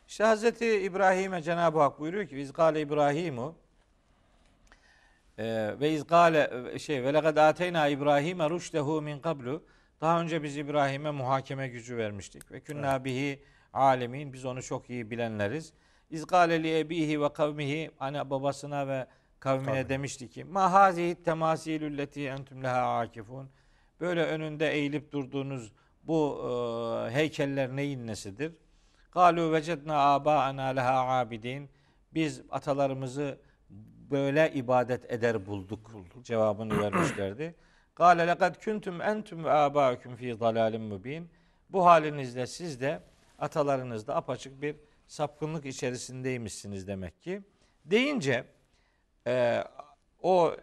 İşte 0.08 0.24
Hazreti 0.24 0.80
İbrahim'e 0.80 1.42
Cenab-ı 1.42 1.80
Hak 1.80 2.00
buyuruyor 2.00 2.26
ki 2.28 2.38
İzgale 2.38 2.80
İbrahimu 2.80 3.54
e, 5.38 5.74
ve 5.80 5.90
izgale 5.90 6.78
şey 6.78 7.04
ve 7.04 7.14
lekad 7.14 7.36
ateyna 7.36 7.88
İbrahim'e 7.88 8.50
rüştehu 8.50 9.02
min 9.02 9.18
qablu 9.18 9.62
daha 10.00 10.20
önce 10.20 10.42
biz 10.42 10.56
İbrahim'e 10.56 11.10
muhakeme 11.10 11.68
gücü 11.68 11.96
vermiştik 11.96 12.52
ve 12.52 12.60
künna 12.60 13.04
bihi 13.04 13.42
alemin 13.72 14.32
biz 14.32 14.44
onu 14.44 14.62
çok 14.62 14.90
iyi 14.90 15.10
bilenleriz. 15.10 15.72
İzgale 16.10 16.62
li 16.62 16.78
ebihi 16.78 17.20
ve 17.20 17.32
kavmihi 17.32 17.90
hani 17.98 18.30
babasına 18.30 18.88
ve 18.88 19.06
kavmine 19.40 19.82
Tabii. 19.82 19.88
demişti 19.88 20.28
ki 20.28 20.44
ma 20.44 20.72
hazihi 20.72 21.22
temasilü 21.22 21.98
leti 21.98 22.26
entüm 22.26 22.62
leha 22.62 22.98
akifun 22.98 23.50
böyle 24.00 24.24
önünde 24.24 24.72
eğilip 24.72 25.12
durduğunuz 25.12 25.72
bu 26.02 26.40
e, 26.44 27.14
heykeller 27.14 27.76
neyin 27.76 28.06
nesidir? 28.06 28.52
Galu 29.12 29.52
vecedna 29.52 29.98
abaana 29.98 30.62
leha 30.62 31.08
abidin. 31.08 31.70
Biz 32.14 32.42
atalarımızı 32.50 33.38
böyle 34.10 34.52
ibadet 34.54 35.12
eder 35.12 35.46
bulduk. 35.46 35.90
Cevabını 36.22 36.80
vermişlerdi. 36.82 37.54
Gale 37.96 38.26
lekad 38.26 38.64
kuntum 38.64 39.00
entum 39.00 39.44
ve 39.44 39.50
abaukum 39.50 40.16
fi 40.16 40.40
dalalin 40.40 40.82
mubin. 40.82 41.30
Bu 41.70 41.86
halinizle 41.86 42.46
siz 42.46 42.80
de 42.80 43.02
atalarınız 43.38 44.08
apaçık 44.08 44.62
bir 44.62 44.76
sapkınlık 45.06 45.66
içerisindeymişsiniz 45.66 46.88
demek 46.88 47.22
ki. 47.22 47.42
Deyince 47.84 48.44
e, 49.26 49.64
o 50.22 50.56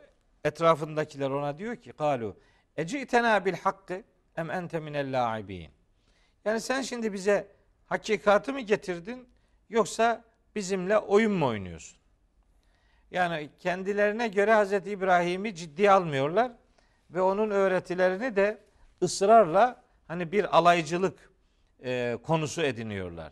etrafındakiler 0.44 1.30
ona 1.30 1.58
diyor 1.58 1.76
ki 1.76 1.92
kalu 1.92 2.38
ecitena 2.78 3.46
bil 3.46 3.54
hakkı 3.54 4.04
em 4.38 4.52
ente 4.52 4.80
minel 4.80 5.24
laibin. 5.24 5.72
Yani 6.46 6.62
sen 6.62 6.82
şimdi 6.82 7.14
bize 7.14 7.48
hakikatı 7.86 8.54
mı 8.54 8.60
getirdin 8.60 9.30
yoksa 9.70 10.24
bizimle 10.56 10.98
oyun 10.98 11.32
mu 11.32 11.46
oynuyorsun? 11.46 11.98
Yani 13.12 13.50
kendilerine 13.60 14.28
göre 14.28 14.54
Hazreti 14.54 14.90
İbrahim'i 14.90 15.56
ciddiye 15.56 15.92
almıyorlar 15.92 16.52
ve 17.14 17.22
onun 17.22 17.50
öğretilerini 17.50 18.36
de 18.36 18.62
ısrarla 19.02 19.84
hani 20.08 20.32
bir 20.32 20.58
alaycılık 20.58 21.32
e, 21.84 22.18
konusu 22.24 22.62
ediniyorlar. 22.62 23.32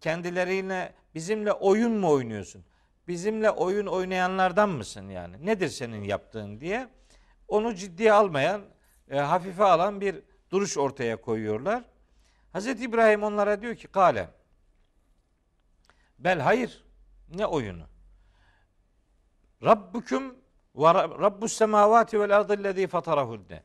Kendilerine 0.00 0.92
bizimle 1.14 1.52
oyun 1.52 1.92
mu 1.92 2.10
oynuyorsun? 2.10 2.64
Bizimle 3.08 3.50
oyun 3.50 3.86
oynayanlardan 3.86 4.68
mısın 4.68 5.08
yani? 5.08 5.46
Nedir 5.46 5.68
senin 5.68 6.02
yaptığın 6.02 6.60
diye 6.60 6.88
onu 7.48 7.74
ciddiye 7.74 8.12
almayan, 8.12 8.62
e, 9.10 9.18
hafife 9.18 9.64
alan 9.64 10.00
bir 10.00 10.22
duruş 10.50 10.78
ortaya 10.78 11.20
koyuyorlar. 11.20 11.84
Hazreti 12.52 12.84
İbrahim 12.84 13.22
onlara 13.22 13.62
diyor 13.62 13.76
ki 13.76 13.88
kale 13.88 14.28
bel 16.18 16.40
hayır 16.40 16.84
ne 17.34 17.46
oyunu? 17.46 17.84
Rabbukum 19.62 20.41
ve 20.76 20.82
Rab- 20.82 21.20
Rabbus 21.20 21.52
semavati 21.52 22.20
vel 22.20 22.36
ardı 22.36 22.64
lezî 22.64 22.86
fatarahunne. 22.86 23.62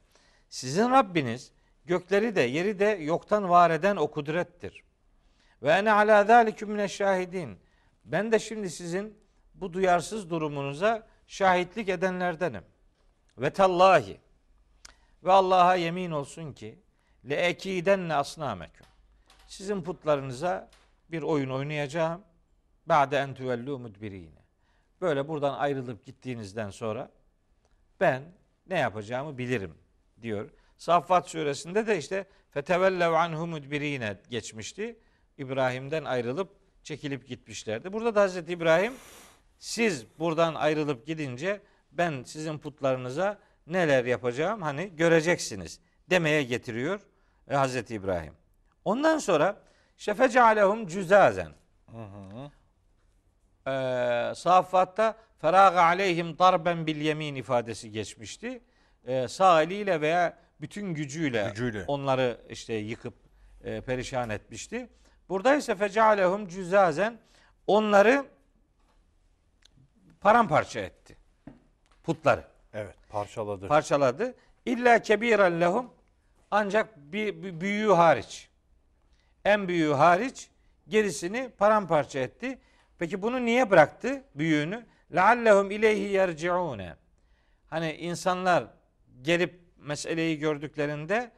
Sizin 0.49 0.91
Rabbiniz 0.91 1.51
gökleri 1.85 2.35
de 2.35 2.41
yeri 2.41 2.79
de 2.79 2.85
yoktan 2.85 3.49
var 3.49 3.71
eden 3.71 3.95
o 3.95 4.07
kudrettir. 4.07 4.83
Ve 5.63 5.71
ene 5.71 5.91
ala 5.91 6.23
zâliküm 6.23 6.71
mineşşahidin. 6.71 7.59
Ben 8.05 8.31
de 8.31 8.39
şimdi 8.39 8.69
sizin 8.69 9.17
bu 9.55 9.73
duyarsız 9.73 10.29
durumunuza 10.29 11.07
şahitlik 11.27 11.89
edenlerdenim. 11.89 12.63
Ve 13.37 13.49
tallahi 13.49 14.17
ve 15.23 15.31
Allah'a 15.31 15.75
yemin 15.75 16.11
olsun 16.11 16.53
ki 16.53 16.79
le 17.29 17.35
ekidenne 17.35 18.15
asnameküm. 18.15 18.85
Sizin 19.47 19.81
putlarınıza 19.81 20.69
bir 21.11 21.21
oyun 21.21 21.49
oynayacağım. 21.49 22.21
Ba'de 22.85 23.17
en 23.17 23.33
tüvellu 23.33 23.79
mudbirine. 23.79 24.46
Böyle 25.01 25.27
buradan 25.27 25.53
ayrılıp 25.53 26.05
gittiğinizden 26.05 26.69
sonra 26.69 27.11
ben 27.99 28.23
ne 28.69 28.79
yapacağımı 28.79 29.37
bilirim 29.37 29.73
diyor. 30.21 30.49
Saffat 30.77 31.29
suresinde 31.29 31.87
de 31.87 31.97
işte 31.97 32.25
fetevellev 32.49 33.11
anhu 33.11 33.47
mudbirine 33.47 34.17
geçmişti. 34.29 34.99
İbrahim'den 35.37 36.03
ayrılıp 36.03 36.49
çekilip 36.83 37.27
gitmişlerdi. 37.27 37.93
Burada 37.93 38.15
da 38.15 38.21
Hazreti 38.21 38.53
İbrahim 38.53 38.93
siz 39.59 40.05
buradan 40.19 40.55
ayrılıp 40.55 41.07
gidince 41.07 41.61
ben 41.91 42.23
sizin 42.23 42.57
putlarınıza 42.57 43.39
neler 43.67 44.05
yapacağım 44.05 44.61
hani 44.61 44.95
göreceksiniz 44.95 45.79
demeye 46.09 46.43
getiriyor 46.43 46.99
e, 47.47 47.55
Hazreti 47.55 47.95
İbrahim. 47.95 48.33
Ondan 48.85 49.17
sonra 49.17 49.61
şefecalehum 49.97 50.87
cüzazen. 50.87 51.51
Ee, 53.67 54.35
Saffat'ta 54.35 55.15
feraga 55.41 55.81
aleyhim 55.81 56.39
darben 56.39 56.87
bil 56.87 57.01
yemin 57.01 57.35
ifadesi 57.35 57.91
geçmişti. 57.91 58.61
Ee, 59.07 59.27
sağ 59.27 59.61
eliyle 59.63 60.01
veya 60.01 60.37
bütün 60.61 60.93
gücüyle, 60.93 61.47
Gücüyle. 61.49 61.83
onları 61.87 62.37
işte 62.49 62.73
yıkıp 62.73 63.13
e, 63.63 63.81
perişan 63.81 64.29
etmişti. 64.29 64.89
Burada 65.29 65.55
ise 65.55 65.75
fecalehum 65.75 66.47
cüzazen 66.47 67.19
onları 67.67 68.25
paramparça 70.21 70.79
etti. 70.79 71.17
Putları 72.03 72.43
Evet 72.73 72.95
parçaladı. 73.09 73.67
parçaladı. 73.67 74.35
İlla 74.65 75.01
kebiren 75.01 75.61
lehum 75.61 75.93
ancak 76.51 76.97
bir, 76.97 77.43
bir 77.43 77.61
büyüğü 77.61 77.91
hariç. 77.93 78.49
En 79.45 79.67
büyüğü 79.67 79.93
hariç 79.93 80.49
gerisini 80.87 81.49
paramparça 81.57 82.19
etti. 82.19 82.59
Peki 82.99 83.21
bunu 83.21 83.45
niye 83.45 83.69
bıraktı 83.69 84.23
büyüğünü? 84.35 84.85
Leallehum 85.15 85.71
ileyhi 85.71 86.13
yerciune. 86.13 86.95
Hani 87.69 87.93
insanlar 87.93 88.67
gelip 89.21 89.61
meseleyi 89.77 90.39
gördüklerinde 90.39 91.31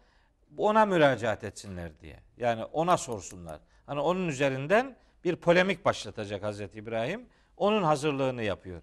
ona 0.57 0.85
müracaat 0.85 1.43
etsinler 1.43 1.99
diye. 1.99 2.19
Yani 2.37 2.63
ona 2.63 2.97
sorsunlar. 2.97 3.59
Hani 3.85 3.99
onun 3.99 4.27
üzerinden 4.27 4.95
bir 5.23 5.35
polemik 5.35 5.85
başlatacak 5.85 6.43
Hazreti 6.43 6.79
İbrahim. 6.79 7.25
Onun 7.57 7.83
hazırlığını 7.83 8.43
yapıyor. 8.43 8.81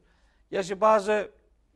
Yaşı 0.51 0.81
bazı 0.81 1.31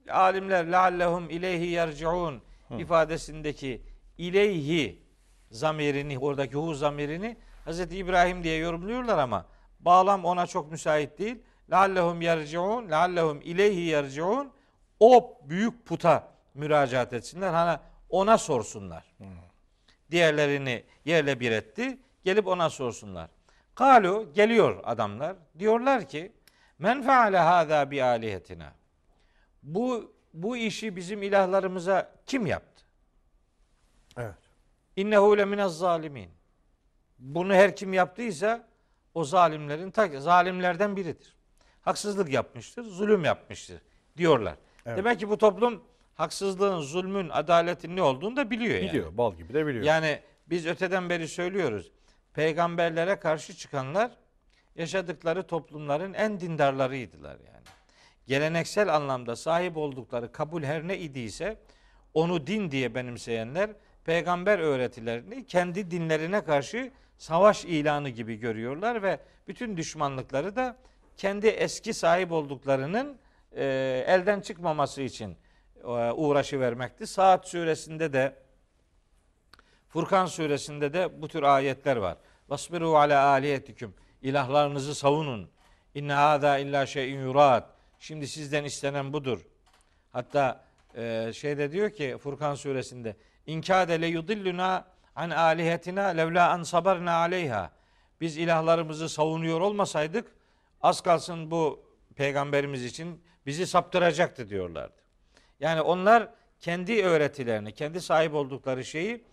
alimler 0.09 0.73
leallehum 0.73 1.31
ileyhi 1.31 1.67
yerciun 1.67 2.43
ifadesindeki 2.79 3.83
ileyhi 4.19 5.03
zamirini 5.51 6.19
oradaki 6.19 6.55
hu 6.55 6.75
zamirini 6.75 7.37
Hazreti 7.65 7.97
İbrahim 7.97 8.45
diye 8.45 8.57
yorumluyorlar 8.57 9.19
ama 9.19 9.47
bağlam 9.81 10.25
ona 10.25 10.47
çok 10.47 10.71
müsait 10.71 11.19
değil. 11.19 11.43
Leallehum 11.71 12.21
yerciun, 12.21 12.91
leallehum 12.91 13.41
ileyhi 13.41 13.81
yerciun 13.81 14.53
o 15.01 15.39
büyük 15.45 15.87
puta 15.87 16.29
müracaat 16.55 17.13
etsinler. 17.13 17.53
Hani 17.53 17.79
ona 18.09 18.39
sorsunlar. 18.39 19.05
Diğerlerini 20.11 20.85
yerle 21.05 21.41
bir 21.41 21.51
etti. 21.53 21.99
Gelip 22.25 22.47
ona 22.47 22.71
sorsunlar. 22.71 23.31
Kalu 23.75 24.33
geliyor 24.35 24.81
adamlar. 24.85 25.37
Diyorlar 25.59 26.09
ki 26.09 26.33
men 26.79 27.03
feale 27.03 27.39
hâzâ 27.39 27.91
bi 27.91 28.05
alihetina. 28.05 28.73
Bu 29.63 30.13
bu 30.35 30.57
işi 30.57 30.97
bizim 30.97 31.23
ilahlarımıza 31.23 32.13
kim 32.27 32.47
yaptı? 32.47 32.85
Evet. 34.17 34.35
İnnehu 34.97 35.39
le 35.39 35.45
minez 35.45 35.79
zalimin. 35.79 36.31
Bunu 37.19 37.55
her 37.55 37.77
kim 37.77 37.93
yaptıysa 37.93 38.69
o 39.15 39.25
zalimlerin 39.25 39.91
ta 39.91 40.21
zalimlerden 40.21 40.97
biridir. 40.97 41.35
Haksızlık 41.83 42.33
yapmıştır, 42.33 42.85
zulüm 42.85 43.25
yapmıştır 43.25 43.83
diyorlar. 44.17 44.55
Evet. 44.87 44.99
Demek 44.99 45.21
ki 45.21 45.29
bu 45.29 45.39
toplum 45.39 45.83
haksızlığın, 46.15 46.81
zulmün, 46.81 47.29
adaletin 47.29 47.97
ne 47.97 48.03
olduğunu 48.03 48.37
da 48.37 48.51
biliyor 48.51 48.75
yani. 48.75 48.89
Biliyor. 48.89 49.17
Bal 49.17 49.35
gibi 49.35 49.55
de 49.55 49.67
biliyor. 49.67 49.85
Yani 49.85 50.21
biz 50.47 50.67
öteden 50.67 51.11
beri 51.11 51.29
söylüyoruz. 51.29 51.91
Peygamberlere 52.35 53.17
karşı 53.17 53.57
çıkanlar 53.57 54.11
yaşadıkları 54.77 55.47
toplumların 55.47 56.15
en 56.15 56.41
dindarlarıydılar 56.41 57.33
yani. 57.33 57.65
Geleneksel 58.27 58.97
anlamda 58.97 59.37
sahip 59.37 59.77
oldukları 59.77 60.33
kabul 60.33 60.63
her 60.63 60.89
ne 60.89 60.99
idiyse 60.99 61.57
onu 62.15 62.47
din 62.47 62.71
diye 62.71 62.95
benimseyenler 62.95 63.71
peygamber 64.05 64.59
öğretilerini 64.59 65.47
kendi 65.47 65.91
dinlerine 65.91 66.45
karşı 66.45 66.91
savaş 67.21 67.65
ilanı 67.65 68.09
gibi 68.09 68.37
görüyorlar 68.37 69.03
ve 69.03 69.21
bütün 69.49 69.77
düşmanlıkları 69.77 70.57
da 70.57 70.77
kendi 71.17 71.47
eski 71.47 71.95
sahip 71.95 72.33
olduklarının 72.33 73.19
e, 73.53 73.65
elden 74.07 74.41
çıkmaması 74.41 75.03
için 75.03 75.37
e, 75.85 75.87
uğraşı 76.13 76.61
vermekti. 76.61 77.07
Saat 77.07 77.49
suresinde 77.49 78.13
de 78.13 78.37
Furkan 79.89 80.27
suresinde 80.27 80.93
de 80.93 81.23
bu 81.23 81.29
tür 81.29 81.43
ayetler 81.43 81.97
var. 81.97 82.17
Vasbiru 82.49 82.97
ala 82.97 83.27
aliyetikum. 83.27 83.95
İlahlarınızı 84.23 84.95
savunun. 84.95 85.51
İnne 85.95 86.13
hâzâ 86.13 86.59
illa 86.59 86.87
şeyin 86.87 87.21
yurad. 87.21 87.71
Şimdi 87.99 88.29
sizden 88.29 88.65
istenen 88.65 89.13
budur. 89.13 89.47
Hatta 90.13 90.65
e, 90.97 91.33
şeyde 91.35 91.73
diyor 91.73 91.91
ki 91.91 92.17
Furkan 92.23 92.55
suresinde 92.55 93.17
İnkâde 93.47 94.01
le 94.01 94.07
yudilluna 94.07 94.87
an 95.21 95.31
alihetina 95.31 96.07
levla 96.07 96.51
an 96.51 96.63
sabarna 96.63 97.13
aleyha. 97.13 97.71
biz 98.21 98.37
ilahlarımızı 98.37 99.09
savunuyor 99.09 99.61
olmasaydık 99.61 100.33
az 100.83 101.01
kalsın 101.01 101.51
bu 101.51 101.85
peygamberimiz 102.17 102.85
için 102.85 103.23
bizi 103.47 103.67
saptıracaktı 103.67 104.49
diyorlardı. 104.49 105.01
Yani 105.61 105.81
onlar 105.81 106.29
kendi 106.61 107.05
öğretilerini, 107.05 107.73
kendi 107.73 108.01
sahip 108.01 108.35
oldukları 108.35 108.85
şeyi 108.85 109.25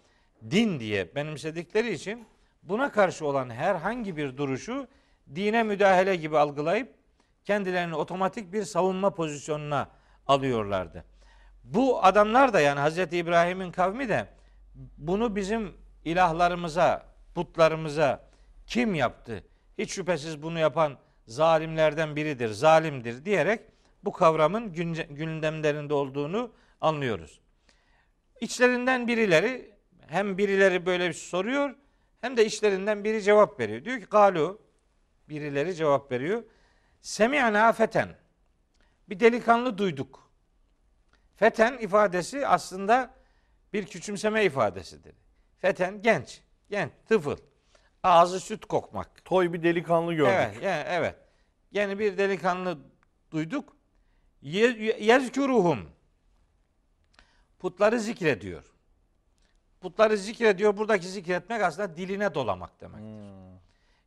din 0.51 0.79
diye 0.79 1.15
benimsedikleri 1.15 1.93
için 1.93 2.27
buna 2.63 2.91
karşı 2.91 3.25
olan 3.25 3.49
herhangi 3.49 4.17
bir 4.17 4.37
duruşu 4.37 4.87
dine 5.35 5.63
müdahale 5.63 6.15
gibi 6.15 6.37
algılayıp 6.37 6.93
kendilerini 7.45 7.95
otomatik 7.95 8.53
bir 8.53 8.63
savunma 8.63 9.09
pozisyonuna 9.15 9.89
alıyorlardı. 10.27 11.03
Bu 11.63 12.03
adamlar 12.03 12.53
da 12.53 12.59
yani 12.59 12.79
Hazreti 12.79 13.17
İbrahim'in 13.17 13.71
kavmi 13.71 14.09
de 14.09 14.36
bunu 14.97 15.35
bizim 15.35 15.73
ilahlarımıza, 16.05 17.05
putlarımıza 17.35 18.29
kim 18.67 18.95
yaptı? 18.95 19.43
Hiç 19.77 19.91
şüphesiz 19.91 20.41
bunu 20.41 20.59
yapan 20.59 20.97
zalimlerden 21.27 22.15
biridir, 22.15 22.49
zalimdir 22.49 23.25
diyerek 23.25 23.61
bu 24.03 24.11
kavramın 24.11 24.73
gündemlerinde 25.09 25.93
olduğunu 25.93 26.51
anlıyoruz. 26.81 27.39
İçlerinden 28.41 29.07
birileri 29.07 29.71
hem 30.07 30.37
birileri 30.37 30.85
böyle 30.85 31.07
bir 31.07 31.13
soruyor 31.13 31.75
hem 32.21 32.37
de 32.37 32.45
içlerinden 32.45 33.03
biri 33.03 33.23
cevap 33.23 33.59
veriyor. 33.59 33.85
Diyor 33.85 33.99
ki 33.99 34.05
galu 34.05 34.61
birileri 35.29 35.75
cevap 35.75 36.11
veriyor. 36.11 36.43
Semi'na 37.01 37.71
feten. 37.71 38.09
Bir 39.09 39.19
delikanlı 39.19 39.77
duyduk. 39.77 40.31
Feten 41.35 41.77
ifadesi 41.77 42.47
aslında 42.47 43.16
bir 43.73 43.85
küçümseme 43.85 44.45
ifadesidir. 44.45 45.15
Feten 45.57 46.01
genç, 46.01 46.41
genç, 46.69 46.91
tıfıl. 47.09 47.37
Ağzı 48.03 48.39
süt 48.39 48.65
kokmak. 48.65 49.25
Toy 49.25 49.53
bir 49.53 49.63
delikanlı 49.63 50.13
gördük. 50.13 50.33
Evet, 50.35 50.63
yani 50.63 50.83
evet. 50.87 51.15
Yani 51.71 51.99
bir 51.99 52.17
delikanlı 52.17 52.77
duyduk. 53.31 53.75
Ye- 54.41 54.97
Yezkuruhum. 54.99 55.89
Putları 57.59 57.99
zikrediyor. 57.99 58.63
Putları 59.81 60.17
zikrediyor. 60.17 60.77
Buradaki 60.77 61.07
zikretmek 61.07 61.61
aslında 61.61 61.97
diline 61.97 62.33
dolamak 62.35 62.81
demektir. 62.81 63.27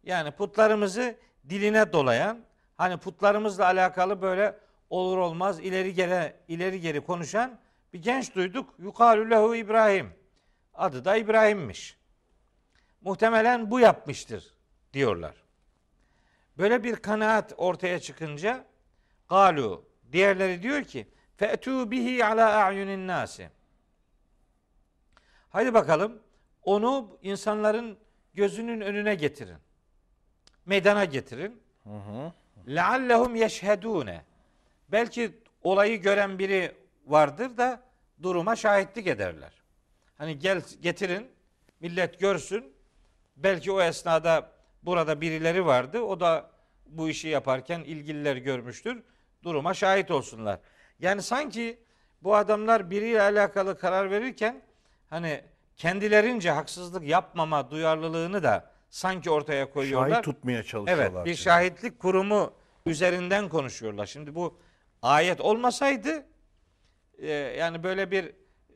Yani 0.04 0.30
putlarımızı 0.30 1.16
diline 1.48 1.92
dolayan, 1.92 2.38
hani 2.76 2.96
putlarımızla 2.96 3.64
alakalı 3.64 4.22
böyle 4.22 4.58
olur 4.90 5.18
olmaz 5.18 5.60
ileri 5.60 5.94
geri 5.94 6.32
ileri 6.48 6.80
geri 6.80 7.00
konuşan 7.00 7.58
bir 7.92 8.02
genç 8.02 8.34
duyduk. 8.34 8.74
Yukarü 8.78 9.30
lehu 9.30 9.56
İbrahim. 9.56 10.12
Adı 10.74 11.04
da 11.04 11.16
İbrahim'miş. 11.16 11.98
Muhtemelen 13.00 13.70
bu 13.70 13.80
yapmıştır 13.80 14.54
diyorlar. 14.92 15.34
Böyle 16.58 16.84
bir 16.84 16.96
kanaat 16.96 17.52
ortaya 17.56 18.00
çıkınca 18.00 18.64
galu 19.28 19.84
diğerleri 20.12 20.62
diyor 20.62 20.84
ki 20.84 21.08
fe'tu 21.36 21.90
bihi 21.90 22.24
ala 22.24 22.64
a'yunin 22.64 23.06
nasi. 23.06 23.50
Haydi 25.50 25.74
bakalım 25.74 26.22
onu 26.62 27.18
insanların 27.22 27.98
gözünün 28.34 28.80
önüne 28.80 29.14
getirin. 29.14 29.58
Meydana 30.66 31.04
getirin. 31.04 31.62
Leallehum 32.68 33.34
yeşhedune. 33.34 34.24
Belki 34.88 35.38
olayı 35.62 36.02
gören 36.02 36.38
biri 36.38 36.76
vardır 37.10 37.56
da 37.56 37.80
duruma 38.22 38.56
şahitlik 38.56 39.06
ederler. 39.06 39.52
Hani 40.18 40.38
gel 40.38 40.62
getirin 40.80 41.30
millet 41.80 42.20
görsün. 42.20 42.72
Belki 43.36 43.72
o 43.72 43.82
esnada 43.82 44.52
burada 44.82 45.20
birileri 45.20 45.66
vardı. 45.66 46.00
O 46.00 46.20
da 46.20 46.50
bu 46.86 47.08
işi 47.08 47.28
yaparken 47.28 47.80
ilgililer 47.80 48.36
görmüştür. 48.36 49.02
Duruma 49.44 49.74
şahit 49.74 50.10
olsunlar. 50.10 50.60
Yani 50.98 51.22
sanki 51.22 51.78
bu 52.22 52.36
adamlar 52.36 52.90
biriyle 52.90 53.22
alakalı 53.22 53.78
karar 53.78 54.10
verirken 54.10 54.62
hani 55.10 55.44
kendilerince 55.76 56.50
haksızlık 56.50 57.08
yapmama 57.08 57.70
duyarlılığını 57.70 58.42
da 58.42 58.70
sanki 58.90 59.30
ortaya 59.30 59.70
koyuyorlar. 59.70 60.10
Şahit 60.10 60.24
tutmaya 60.24 60.62
çalışıyorlar. 60.62 61.10
Evet, 61.12 61.26
bir 61.26 61.34
şahitlik 61.34 61.98
kurumu 61.98 62.52
üzerinden 62.86 63.48
konuşuyorlar. 63.48 64.06
Şimdi 64.06 64.34
bu 64.34 64.58
ayet 65.02 65.40
olmasaydı 65.40 66.26
e, 67.20 67.30
yani 67.32 67.82
böyle 67.82 68.10
bir 68.10 68.32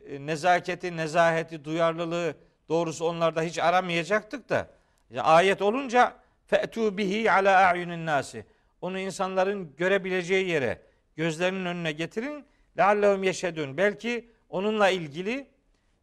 e, 0.07 0.27
nezaketi, 0.27 0.97
nezaheti, 0.97 1.65
duyarlılığı 1.65 2.35
doğrusu 2.69 3.05
onlarda 3.05 3.43
hiç 3.43 3.59
aramayacaktık 3.59 4.49
da 4.49 4.69
ya 5.11 5.23
ayet 5.23 5.63
olunca 5.63 6.17
fe'tu 6.47 6.99
bihi 6.99 7.31
ala 7.33 7.57
a'yunin 7.57 8.07
nasi. 8.07 8.45
Onu 8.81 8.99
insanların 8.99 9.77
görebileceği 9.77 10.49
yere, 10.49 10.83
gözlerinin 11.17 11.65
önüne 11.65 11.93
getirin. 11.93 12.45
Leallehum 12.79 13.23
yeşhedun. 13.23 13.77
Belki 13.77 14.31
onunla 14.49 14.89
ilgili 14.89 15.47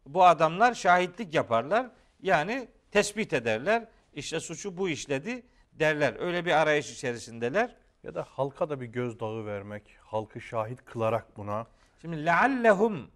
bu 0.06 0.24
adamlar 0.24 0.74
şahitlik 0.74 1.34
yaparlar. 1.34 1.86
Yani 2.22 2.68
tespit 2.90 3.32
ederler. 3.32 3.84
İşte 4.14 4.40
suçu 4.40 4.76
bu 4.76 4.88
işledi 4.88 5.42
derler. 5.72 6.14
Öyle 6.18 6.44
bir 6.44 6.50
arayış 6.50 6.92
içerisindeler. 6.92 7.76
Ya 8.02 8.14
da 8.14 8.22
halka 8.22 8.70
da 8.70 8.80
bir 8.80 8.86
gözdağı 8.86 9.46
vermek, 9.46 9.96
halkı 10.00 10.40
şahit 10.40 10.84
kılarak 10.84 11.36
buna. 11.36 11.66
Şimdi 12.02 12.26
leallehum 12.26 13.10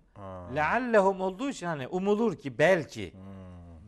leallehum 0.54 1.20
olduğu 1.20 1.50
için 1.50 1.66
hani 1.66 1.88
umulur 1.88 2.36
ki 2.38 2.58
belki 2.58 3.12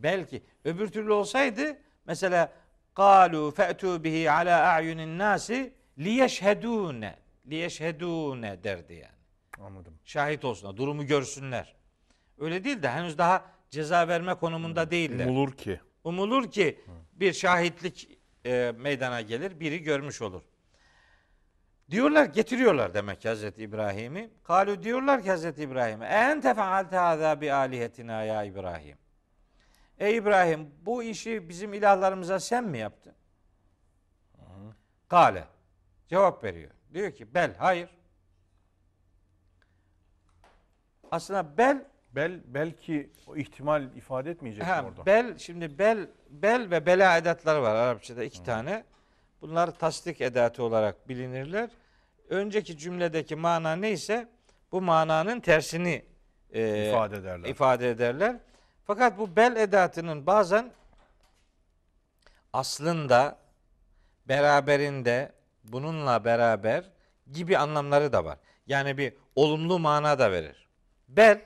belki 0.03 0.43
öbür 0.65 0.89
türlü 0.89 1.13
olsaydı 1.13 1.79
mesela 2.07 2.53
kalu 2.95 3.51
fe'tu 3.51 4.05
bihi 4.05 4.31
ala 4.31 4.63
a'yunin 4.63 5.19
nasi 5.19 5.75
liyeşhedune 5.99 7.17
liyeşhedune 7.47 8.65
derdi 8.65 8.95
yani. 8.95 9.67
Anladım. 9.67 9.95
Şahit 10.05 10.45
olsunlar, 10.45 10.77
durumu 10.77 11.07
görsünler. 11.07 11.75
Öyle 12.39 12.65
değil 12.65 12.83
de 12.83 12.91
henüz 12.91 13.19
daha 13.19 13.45
ceza 13.71 14.09
verme 14.09 14.35
konumunda 14.35 14.91
değiller. 14.91 15.27
Umulur 15.27 15.53
ki. 15.53 15.81
Umulur 16.05 16.51
ki 16.51 16.81
bir 17.13 17.33
şahitlik 17.33 18.19
e, 18.47 18.73
meydana 18.79 19.21
gelir, 19.21 19.61
biri 19.61 19.83
görmüş 19.83 20.23
olur. 20.23 20.43
Diyorlar, 21.91 22.25
getiriyorlar 22.25 22.95
demek 22.95 23.21
ki 23.21 23.29
Hazreti 23.29 23.63
İbrahim'i. 23.63 24.31
Kalu 24.45 24.83
diyorlar 24.83 25.23
ki 25.23 25.31
Hazreti 25.31 25.63
İbrahim'e 25.63 26.07
en 26.07 26.41
tefaalte 26.41 26.97
hâzâ 26.97 27.41
bi 27.41 27.53
âlihetina 27.53 28.23
ya 28.23 28.45
İbrahim. 28.45 28.99
Ey 29.99 30.17
İbrahim 30.17 30.71
bu 30.87 31.03
işi 31.03 31.49
bizim 31.49 31.75
ilahlarımıza 31.75 32.41
sen 32.41 32.65
mi 32.65 32.79
yaptın? 32.79 33.15
Kale. 35.09 35.45
Cevap 36.09 36.45
veriyor. 36.45 36.71
Diyor 36.95 37.13
ki 37.13 37.35
bel 37.35 37.55
hayır. 37.59 37.89
Aslında 41.11 41.59
bel 41.59 41.85
Bel 42.13 42.41
belki 42.47 43.11
o 43.27 43.37
ihtimal 43.37 43.97
ifade 43.97 44.31
etmeyecek 44.31 44.67
Ha, 44.67 44.85
orada. 44.89 45.07
bel 45.07 45.39
şimdi 45.39 45.79
bel 45.79 46.11
bel 46.31 46.71
ve 46.71 46.87
bela 46.87 47.17
edatları 47.17 47.63
var 47.63 47.75
Arapçada 47.75 48.25
iki 48.25 48.43
tane. 48.43 48.85
Bunlar 49.41 49.79
tasdik 49.79 50.21
edatı 50.21 50.63
olarak 50.63 51.09
bilinirler. 51.09 51.71
Önceki 52.29 52.79
cümledeki 52.79 53.37
mana 53.37 53.77
neyse 53.77 54.29
bu 54.73 54.83
mananın 54.83 55.41
tersini 55.41 56.05
e, 56.53 56.89
ifade 56.89 57.17
ederler. 57.17 57.49
ifade 57.49 57.91
ederler. 57.91 58.37
Fakat 58.85 59.19
bu 59.19 59.37
bel 59.37 59.57
edatının 59.57 60.27
bazen 60.27 60.73
aslında 62.53 63.39
beraberinde 64.29 65.33
bununla 65.65 66.25
beraber 66.25 66.85
gibi 67.33 67.59
anlamları 67.59 68.13
da 68.13 68.25
var. 68.25 68.39
Yani 68.67 68.99
bir 68.99 69.13
olumlu 69.37 69.79
mana 69.79 70.19
da 70.19 70.33
verir. 70.33 70.69
Bel 71.09 71.41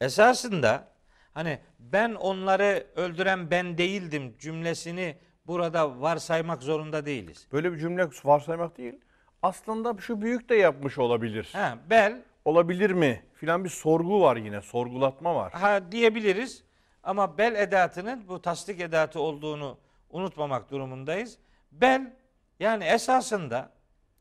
esasında 0.00 0.88
hani 1.34 1.58
ben 1.78 2.14
onları 2.14 2.86
öldüren 2.96 3.50
ben 3.50 3.78
değildim 3.78 4.36
cümlesini 4.38 5.16
burada 5.46 6.00
varsaymak 6.00 6.62
zorunda 6.62 7.06
değiliz. 7.06 7.48
Böyle 7.52 7.72
bir 7.72 7.78
cümle 7.78 8.08
varsaymak 8.24 8.78
değil. 8.78 8.94
Aslında 9.42 9.96
şu 9.98 10.20
büyük 10.20 10.48
de 10.48 10.54
yapmış 10.54 10.98
olabilir. 10.98 11.48
Ha, 11.52 11.78
bel 11.90 12.22
Olabilir 12.44 12.90
mi? 12.90 13.22
Filan 13.34 13.64
bir 13.64 13.68
sorgu 13.68 14.20
var 14.20 14.36
yine. 14.36 14.60
Sorgulatma 14.60 15.34
var. 15.34 15.52
ha 15.52 15.92
diyebiliriz 15.92 16.64
ama 17.02 17.38
bel 17.38 17.54
edatının 17.54 18.28
bu 18.28 18.42
tasdik 18.42 18.80
edatı 18.80 19.20
olduğunu 19.20 19.78
unutmamak 20.10 20.70
durumundayız. 20.70 21.38
Bel 21.72 22.12
yani 22.60 22.84
esasında 22.84 23.72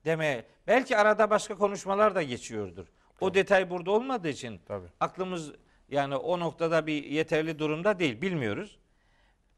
demeye 0.05 0.45
belki 0.67 0.97
arada 0.97 1.29
başka 1.29 1.55
konuşmalar 1.55 2.15
da 2.15 2.23
geçiyordur. 2.23 2.87
O 3.21 3.33
detay 3.33 3.69
burada 3.69 3.91
olmadığı 3.91 4.29
için 4.29 4.61
Tabii. 4.67 4.87
aklımız 4.99 5.51
yani 5.89 6.15
o 6.15 6.39
noktada 6.39 6.87
bir 6.87 7.03
yeterli 7.03 7.59
durumda 7.59 7.99
değil 7.99 8.21
bilmiyoruz. 8.21 8.79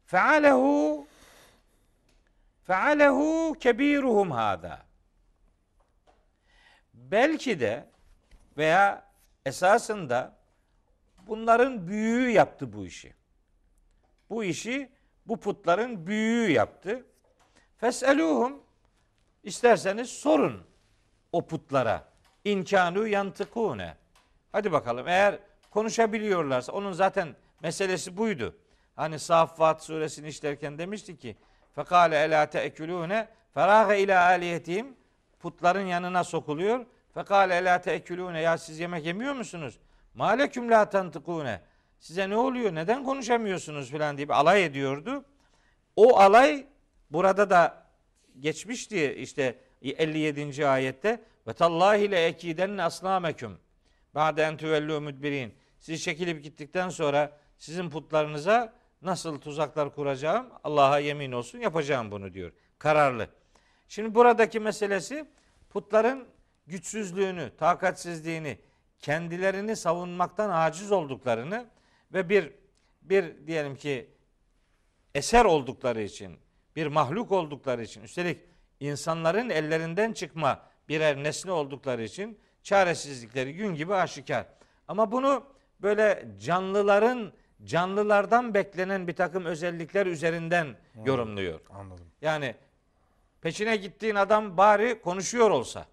Fealehu 0.04 1.05
fealehu 2.66 3.54
kebiruhum 3.60 4.30
hada. 4.30 4.82
Belki 6.94 7.60
de 7.60 7.88
veya 8.56 9.06
esasında 9.46 10.36
bunların 11.26 11.88
büyüğü 11.88 12.30
yaptı 12.30 12.72
bu 12.72 12.86
işi. 12.86 13.14
Bu 14.30 14.44
işi 14.44 14.92
bu 15.26 15.40
putların 15.40 16.06
büyüğü 16.06 16.50
yaptı. 16.50 17.06
Feseluhum 17.78 18.62
isterseniz 19.42 20.10
sorun 20.10 20.66
o 21.32 21.46
putlara. 21.46 22.08
İnkanu 22.44 23.06
yantıkune. 23.06 23.96
Hadi 24.52 24.72
bakalım 24.72 25.08
eğer 25.08 25.38
konuşabiliyorlarsa 25.70 26.72
onun 26.72 26.92
zaten 26.92 27.36
meselesi 27.62 28.16
buydu. 28.16 28.56
Hani 28.96 29.18
Saffat 29.18 29.84
suresini 29.84 30.28
işlerken 30.28 30.78
demişti 30.78 31.16
ki 31.16 31.36
Fekale 31.76 32.16
elâ 32.16 32.50
te'ekulûne 32.50 33.28
ferâge 33.54 34.00
ilâ 34.00 34.26
aliyetihim 34.26 34.96
putların 35.40 35.86
yanına 35.86 36.24
sokuluyor. 36.24 36.86
Fekale 37.14 37.54
elâ 37.54 37.80
te'ekulûne 37.80 38.40
ya 38.40 38.58
siz 38.58 38.78
yemek 38.78 39.06
yemiyor 39.06 39.34
musunuz? 39.34 39.78
Maleküm 40.14 40.70
lâ 40.70 40.90
tantıkûne 40.90 41.60
size 41.98 42.30
ne 42.30 42.36
oluyor 42.36 42.74
neden 42.74 43.04
konuşamıyorsunuz 43.04 43.90
filan 43.90 44.18
bir 44.18 44.28
alay 44.28 44.64
ediyordu. 44.64 45.24
O 45.96 46.18
alay 46.18 46.66
burada 47.10 47.50
da 47.50 47.86
geçmişti 48.40 49.14
işte 49.14 49.58
57. 49.82 50.66
ayette 50.68 51.20
ve 51.46 51.52
tallahi 51.52 52.10
le 52.10 52.24
ekidenne 52.24 52.82
asnameküm 52.82 53.58
ba'de 54.14 54.42
en 54.42 54.56
tüvellu 54.56 55.12
siz 55.78 56.02
çekilip 56.02 56.44
gittikten 56.44 56.88
sonra 56.88 57.32
sizin 57.58 57.90
putlarınıza 57.90 58.72
nasıl 59.02 59.40
tuzaklar 59.40 59.94
kuracağım 59.94 60.46
Allah'a 60.64 60.98
yemin 60.98 61.32
olsun 61.32 61.58
yapacağım 61.58 62.10
bunu 62.10 62.32
diyor. 62.32 62.52
Kararlı. 62.78 63.28
Şimdi 63.88 64.14
buradaki 64.14 64.60
meselesi 64.60 65.26
putların 65.70 66.28
güçsüzlüğünü, 66.66 67.50
takatsizliğini, 67.58 68.58
kendilerini 69.00 69.76
savunmaktan 69.76 70.50
aciz 70.50 70.92
olduklarını 70.92 71.66
ve 72.12 72.28
bir 72.28 72.52
bir 73.02 73.46
diyelim 73.46 73.76
ki 73.76 74.10
eser 75.14 75.44
oldukları 75.44 76.02
için, 76.02 76.36
bir 76.76 76.86
mahluk 76.86 77.32
oldukları 77.32 77.82
için, 77.82 78.02
üstelik 78.02 78.40
insanların 78.80 79.50
ellerinden 79.50 80.12
çıkma 80.12 80.62
birer 80.88 81.22
nesne 81.22 81.52
oldukları 81.52 82.02
için 82.02 82.38
çaresizlikleri 82.62 83.54
gün 83.54 83.74
gibi 83.74 83.94
aşikar. 83.94 84.46
Ama 84.88 85.12
bunu 85.12 85.44
böyle 85.80 86.28
canlıların 86.40 87.32
canlılardan 87.64 88.54
beklenen 88.54 89.08
bir 89.08 89.16
takım 89.16 89.44
özellikler 89.44 90.06
üzerinden 90.06 90.76
yorumluyor. 91.04 91.60
Anladım. 91.70 92.06
Yani 92.20 92.54
peşine 93.40 93.76
gittiğin 93.76 94.14
adam 94.14 94.56
bari 94.56 95.00
konuşuyor 95.00 95.50
olsa, 95.50 95.86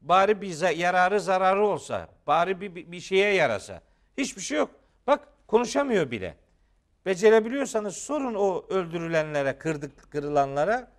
bari 0.00 0.40
bir 0.40 0.76
yararı 0.76 1.20
zararı 1.20 1.66
olsa, 1.66 2.08
bari 2.26 2.60
bir, 2.60 2.92
bir, 2.92 3.00
şeye 3.00 3.34
yarasa. 3.34 3.80
Hiçbir 4.18 4.42
şey 4.42 4.58
yok. 4.58 4.70
Bak 5.06 5.28
konuşamıyor 5.46 6.10
bile. 6.10 6.36
Becerebiliyorsanız 7.06 7.96
sorun 7.96 8.34
o 8.34 8.66
öldürülenlere, 8.68 9.58
kırdık, 9.58 10.12
kırılanlara. 10.12 10.90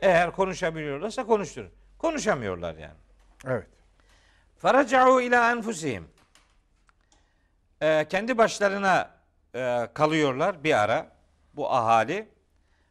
Eğer 0.00 0.32
konuşabiliyorlarsa 0.32 1.26
konuşturun. 1.26 1.70
Konuşamıyorlar 1.98 2.74
yani. 2.74 2.98
Evet. 3.46 3.66
Faraca'u 4.58 5.20
ila 5.20 5.50
enfusihim. 5.50 6.08
Ee, 7.82 8.06
kendi 8.08 8.38
başlarına 8.38 9.17
e, 9.58 9.88
kalıyorlar 9.94 10.64
bir 10.64 10.78
ara 10.82 11.12
bu 11.54 11.72
ahali. 11.72 12.28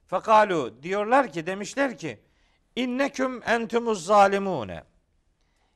Fekalu 0.05 0.83
diyorlar 0.83 1.31
ki 1.31 1.47
demişler 1.47 1.97
ki 1.97 2.19
inneküm 2.75 3.43
entumuz 3.45 4.05
zalimune. 4.05 4.83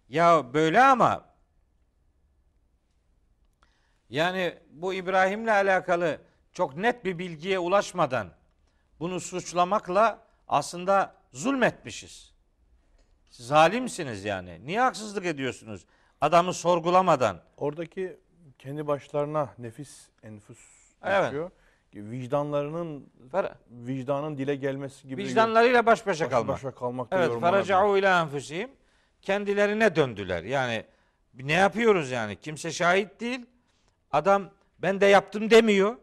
Ya 0.10 0.54
böyle 0.54 0.84
ama 0.84 1.26
yani 4.10 4.58
bu 4.70 4.94
İbrahim'le 4.94 5.48
alakalı 5.48 6.22
çok 6.54 6.76
net 6.76 7.06
bir 7.06 7.20
bilgiye 7.20 7.60
ulaşmadan 7.60 8.30
bunu 9.00 9.20
suçlamakla 9.20 10.24
aslında 10.48 11.16
zulmetmişiz. 11.34 12.34
Zalimsiniz 13.30 14.26
yani. 14.26 14.66
Niye 14.66 14.82
haksızlık 14.82 15.26
ediyorsunuz? 15.26 15.86
Adamı 16.22 16.54
sorgulamadan. 16.54 17.42
Oradaki 17.58 18.20
kendi 18.60 18.88
başlarına 18.88 19.54
nefis, 19.58 20.10
enfüs 20.24 20.71
Evet. 21.04 21.34
Vicdanlarının 21.96 23.10
Fer- 23.34 23.54
vicdanın 23.70 24.38
dile 24.38 24.56
gelmesi 24.56 25.08
gibi 25.08 25.22
Vicdanlarıyla 25.24 25.86
baş 25.86 26.08
başa 26.08 26.26
baş 26.26 26.32
kalmak. 26.32 26.48
başa 26.56 26.72
kalmak 26.72 27.08
Evet, 27.12 27.40
faraca'u 27.40 27.98
ila 27.98 28.22
enfusihim. 28.22 28.70
Kendilerine 29.22 29.96
döndüler. 29.96 30.44
Yani 30.44 30.86
ne 31.34 31.54
yapıyoruz 31.54 32.12
yani? 32.12 32.36
Kimse 32.36 32.72
şahit 32.72 33.20
değil. 33.20 33.46
Adam 34.12 34.50
ben 34.80 35.02
de 35.02 35.06
yaptım 35.06 35.50
demiyor. 35.50 35.96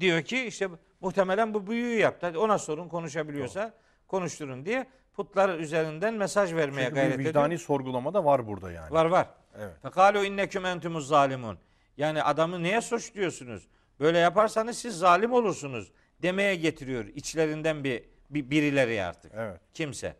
Diyor 0.00 0.22
ki 0.22 0.44
işte 0.46 0.68
muhtemelen 1.00 1.54
bu 1.54 1.66
büyüyü 1.66 1.98
yaptı. 2.00 2.26
Hadi 2.26 2.38
ona 2.38 2.58
sorun 2.58 2.88
konuşabiliyorsa 2.88 3.72
konuşturun 4.06 4.64
diye 4.64 4.86
putlar 5.14 5.58
üzerinden 5.58 6.14
mesaj 6.14 6.54
vermeye 6.54 6.82
Çünkü 6.82 6.94
gayret 6.94 7.10
bir 7.10 7.14
ediyor. 7.14 7.28
vicdani 7.28 7.58
sorgulama 7.58 8.14
da 8.14 8.24
var 8.24 8.46
burada 8.46 8.72
yani. 8.72 8.90
Var 8.90 9.04
var. 9.06 9.26
Evet. 9.58 9.72
Fekalu 9.82 10.24
inneküm 10.24 10.66
entumuz 10.66 11.08
zalimun. 11.08 11.58
Yani 11.98 12.22
adamı 12.22 12.62
niye 12.62 12.80
suçluyorsunuz? 12.80 13.68
Böyle 14.00 14.18
yaparsanız 14.18 14.78
siz 14.78 14.98
zalim 14.98 15.32
olursunuz 15.32 15.92
demeye 16.22 16.54
getiriyor 16.54 17.04
içlerinden 17.04 17.84
bir, 17.84 18.04
bir 18.30 18.50
birileri 18.50 19.02
artık. 19.02 19.32
Evet. 19.34 19.60
Kimse. 19.74 20.16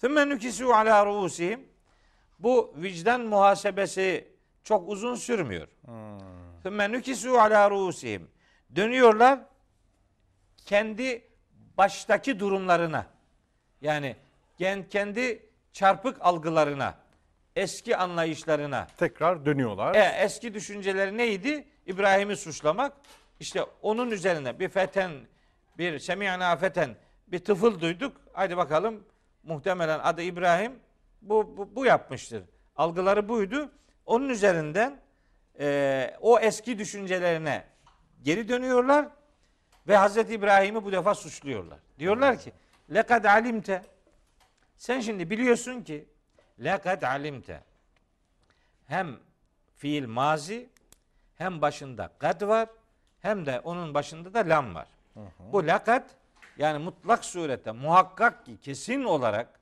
Thumma 0.00 0.24
nukisu 0.24 0.74
ala 0.74 1.06
ruusihim. 1.06 1.68
Bu 2.38 2.74
vicdan 2.76 3.20
muhasebesi 3.20 4.28
çok 4.64 4.88
uzun 4.88 5.14
sürmüyor. 5.14 5.68
Thumma 6.62 6.88
nukisu 6.88 7.38
ala 7.38 7.70
ruusihim. 7.70 8.28
Dönüyorlar 8.76 9.40
kendi 10.66 11.28
baştaki 11.76 12.40
durumlarına. 12.40 13.06
Yani 13.80 14.16
kendi 14.90 15.46
çarpık 15.72 16.16
algılarına, 16.20 16.98
eski 17.56 17.96
anlayışlarına, 17.96 18.86
Tekrar 18.96 19.46
dönüyorlar. 19.46 19.94
e, 19.94 20.04
eski 20.24 20.54
düşünceleri 20.54 21.16
neydi? 21.16 21.64
İbrahim'i 21.86 22.36
suçlamak. 22.36 22.92
İşte 23.40 23.62
onun 23.82 24.10
üzerine 24.10 24.60
bir 24.60 24.68
feten, 24.68 25.12
bir 25.78 25.98
semi'na 25.98 26.56
feten, 26.56 26.96
bir 27.28 27.38
tıfıl 27.38 27.80
duyduk. 27.80 28.16
Hadi 28.32 28.56
bakalım 28.56 29.04
muhtemelen 29.42 29.98
adı 29.98 30.22
İbrahim 30.22 30.72
bu, 31.22 31.56
bu, 31.56 31.76
bu 31.76 31.84
yapmıştır. 31.86 32.42
Algıları 32.76 33.28
buydu. 33.28 33.70
Onun 34.06 34.28
üzerinden 34.28 35.00
e, 35.60 36.16
o 36.20 36.38
eski 36.38 36.78
düşüncelerine 36.78 37.64
geri 38.22 38.48
dönüyorlar 38.48 39.08
ve 39.88 39.96
Hazreti 39.96 40.34
İbrahim'i 40.34 40.84
bu 40.84 40.92
defa 40.92 41.14
suçluyorlar. 41.14 41.78
Diyorlar 41.98 42.38
ki 42.38 42.52
lekad 42.94 43.24
alimte 43.24 43.82
sen 44.76 45.00
şimdi 45.00 45.30
biliyorsun 45.30 45.82
ki 45.82 46.08
lekad 46.64 47.02
alimte 47.02 47.62
hem 48.86 49.16
fiil 49.76 50.06
mazi 50.06 50.68
hem 51.38 51.62
başında 51.62 52.10
kad 52.18 52.42
var 52.42 52.68
hem 53.20 53.46
de 53.46 53.60
onun 53.60 53.94
başında 53.94 54.34
da 54.34 54.38
lam 54.38 54.74
var. 54.74 54.88
Bu 55.52 55.66
lakat 55.66 56.10
yani 56.56 56.84
mutlak 56.84 57.24
surette 57.24 57.72
muhakkak 57.72 58.46
ki 58.46 58.60
kesin 58.60 59.04
olarak 59.04 59.60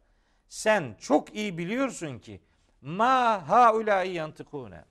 sen 0.48 0.96
çok 1.00 1.34
iyi 1.34 1.58
biliyorsun 1.58 2.18
ki 2.18 2.40
ma 2.82 3.48
haulâi 3.48 4.12
yantıkûne. 4.12 4.84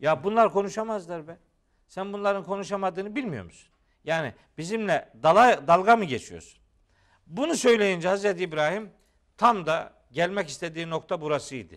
Ya 0.00 0.24
bunlar 0.24 0.52
konuşamazlar 0.52 1.28
be. 1.28 1.36
Sen 1.88 2.12
bunların 2.12 2.44
konuşamadığını 2.44 3.14
bilmiyor 3.14 3.44
musun? 3.44 3.68
Yani 4.04 4.34
bizimle 4.58 5.08
dala, 5.22 5.66
dalga 5.66 5.96
mı 5.96 6.04
geçiyorsun? 6.04 6.60
Bunu 7.26 7.54
söyleyince 7.54 8.08
Hazreti 8.08 8.42
İbrahim 8.42 8.90
tam 9.36 9.66
da 9.66 9.92
gelmek 10.16 10.48
istediği 10.48 10.90
nokta 10.90 11.20
burasıydı. 11.20 11.74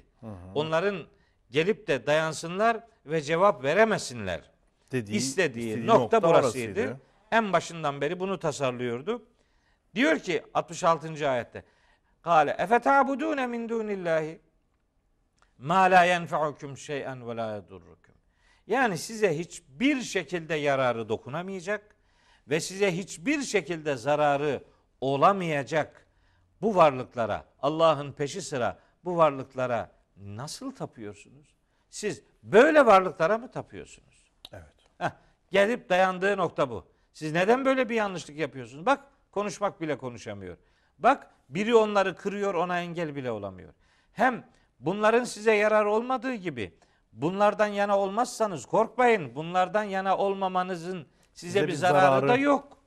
Onların 0.55 1.05
gelip 1.51 1.87
de 1.87 2.05
dayansınlar 2.05 2.83
ve 3.05 3.21
cevap 3.21 3.63
veremesinler. 3.63 4.41
Dediği, 4.91 5.15
istediği, 5.15 5.67
istediği 5.67 5.87
nokta, 5.87 6.23
burasıydı. 6.23 6.81
orasıydı. 6.81 7.01
En 7.31 7.53
başından 7.53 8.01
beri 8.01 8.19
bunu 8.19 8.39
tasarlıyordu. 8.39 9.23
Diyor 9.95 10.19
ki 10.19 10.43
66. 10.53 11.29
ayette 11.29 11.63
Kale 12.21 12.55
efetabudune 12.59 13.47
min 13.47 13.69
dunillahi 13.69 14.41
ma 15.57 15.81
la 15.81 16.03
yenfa'ukum 16.03 16.77
şey'en 16.77 17.29
ve 17.29 17.35
la 17.35 17.55
yedurrukum. 17.55 18.15
Yani 18.67 18.97
size 18.97 19.39
hiçbir 19.39 20.01
şekilde 20.01 20.55
yararı 20.55 21.09
dokunamayacak 21.09 21.95
ve 22.47 22.59
size 22.59 22.97
hiçbir 22.97 23.41
şekilde 23.41 23.95
zararı 23.95 24.63
olamayacak 25.01 26.08
bu 26.61 26.75
varlıklara, 26.75 27.45
Allah'ın 27.61 28.11
peşi 28.11 28.41
sıra 28.41 28.79
bu 29.05 29.17
varlıklara 29.17 29.91
nasıl 30.17 30.71
tapıyorsunuz? 30.75 31.47
Siz 31.89 32.23
böyle 32.43 32.85
varlıklara 32.85 33.37
mı 33.37 33.51
tapıyorsunuz? 33.51 34.31
Evet. 34.53 34.73
Heh, 34.97 35.09
gelip 35.51 35.89
dayandığı 35.89 36.37
nokta 36.37 36.69
bu. 36.69 36.87
Siz 37.13 37.31
neden 37.33 37.65
böyle 37.65 37.89
bir 37.89 37.95
yanlışlık 37.95 38.37
yapıyorsunuz? 38.37 38.85
Bak 38.85 39.03
konuşmak 39.31 39.81
bile 39.81 39.97
konuşamıyor. 39.97 40.57
Bak 40.99 41.27
biri 41.49 41.75
onları 41.75 42.15
kırıyor 42.15 42.53
ona 42.53 42.79
engel 42.79 43.15
bile 43.15 43.31
olamıyor. 43.31 43.73
Hem 44.13 44.49
bunların 44.79 45.23
size 45.23 45.53
yarar 45.53 45.85
olmadığı 45.85 46.33
gibi 46.33 46.77
bunlardan 47.13 47.67
yana 47.67 47.99
olmazsanız 47.99 48.65
korkmayın. 48.65 49.35
Bunlardan 49.35 49.83
yana 49.83 50.17
olmamanızın 50.17 51.07
size, 51.33 51.59
Size 51.59 51.67
bir 51.67 51.73
zararı, 51.73 52.01
zararı- 52.01 52.27
da 52.27 52.35
yok. 52.35 52.77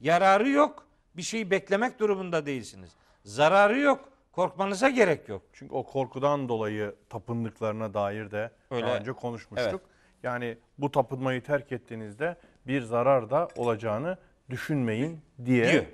Yararı 0.00 0.48
yok. 0.48 0.86
Bir 1.16 1.22
şeyi 1.22 1.50
beklemek 1.50 1.98
durumunda 2.00 2.46
değilsiniz. 2.46 2.90
Zararı 3.24 3.78
yok. 3.78 4.08
Korkmanıza 4.32 4.88
gerek 4.88 5.28
yok. 5.28 5.42
Çünkü 5.52 5.74
o 5.74 5.82
korkudan 5.82 6.48
dolayı 6.48 6.94
tapındıklarına 7.08 7.94
dair 7.94 8.30
de 8.30 8.50
Öyle. 8.70 8.86
daha 8.86 8.96
önce 8.96 9.12
konuşmuştuk. 9.12 9.80
Evet. 9.84 9.90
Yani 10.22 10.58
bu 10.78 10.90
tapınmayı 10.90 11.42
terk 11.42 11.72
ettiğinizde 11.72 12.36
bir 12.66 12.82
zarar 12.82 13.30
da 13.30 13.48
olacağını 13.56 14.18
düşünmeyin 14.50 15.20
diye 15.44 15.72
Diyor. 15.72 15.84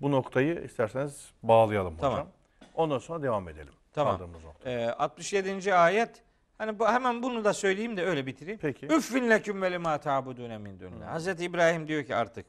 bu 0.00 0.10
noktayı 0.10 0.64
isterseniz 0.64 1.30
bağlayalım 1.42 1.96
Tamam. 2.00 2.18
hocam. 2.18 2.28
Ondan 2.74 2.98
sonra 2.98 3.22
devam 3.22 3.48
edelim. 3.48 3.72
Tamam. 3.92 4.20
Ee, 4.64 4.86
67. 4.86 5.74
ayet 5.74 6.22
hani 6.58 6.78
bu, 6.78 6.88
hemen 6.88 7.22
bunu 7.22 7.44
da 7.44 7.52
söyleyeyim 7.52 7.96
de 7.96 8.04
öyle 8.04 8.26
bitireyim. 8.26 8.58
Peki. 8.62 8.86
Üffin 8.86 9.30
leküm 9.30 9.62
ve 9.62 9.72
lima 9.72 9.98
ta'budune 9.98 10.58
min 10.58 10.80
dunillah. 10.80 11.12
Hazreti 11.12 11.44
İbrahim 11.44 11.88
diyor 11.88 12.04
ki 12.04 12.14
artık 12.14 12.46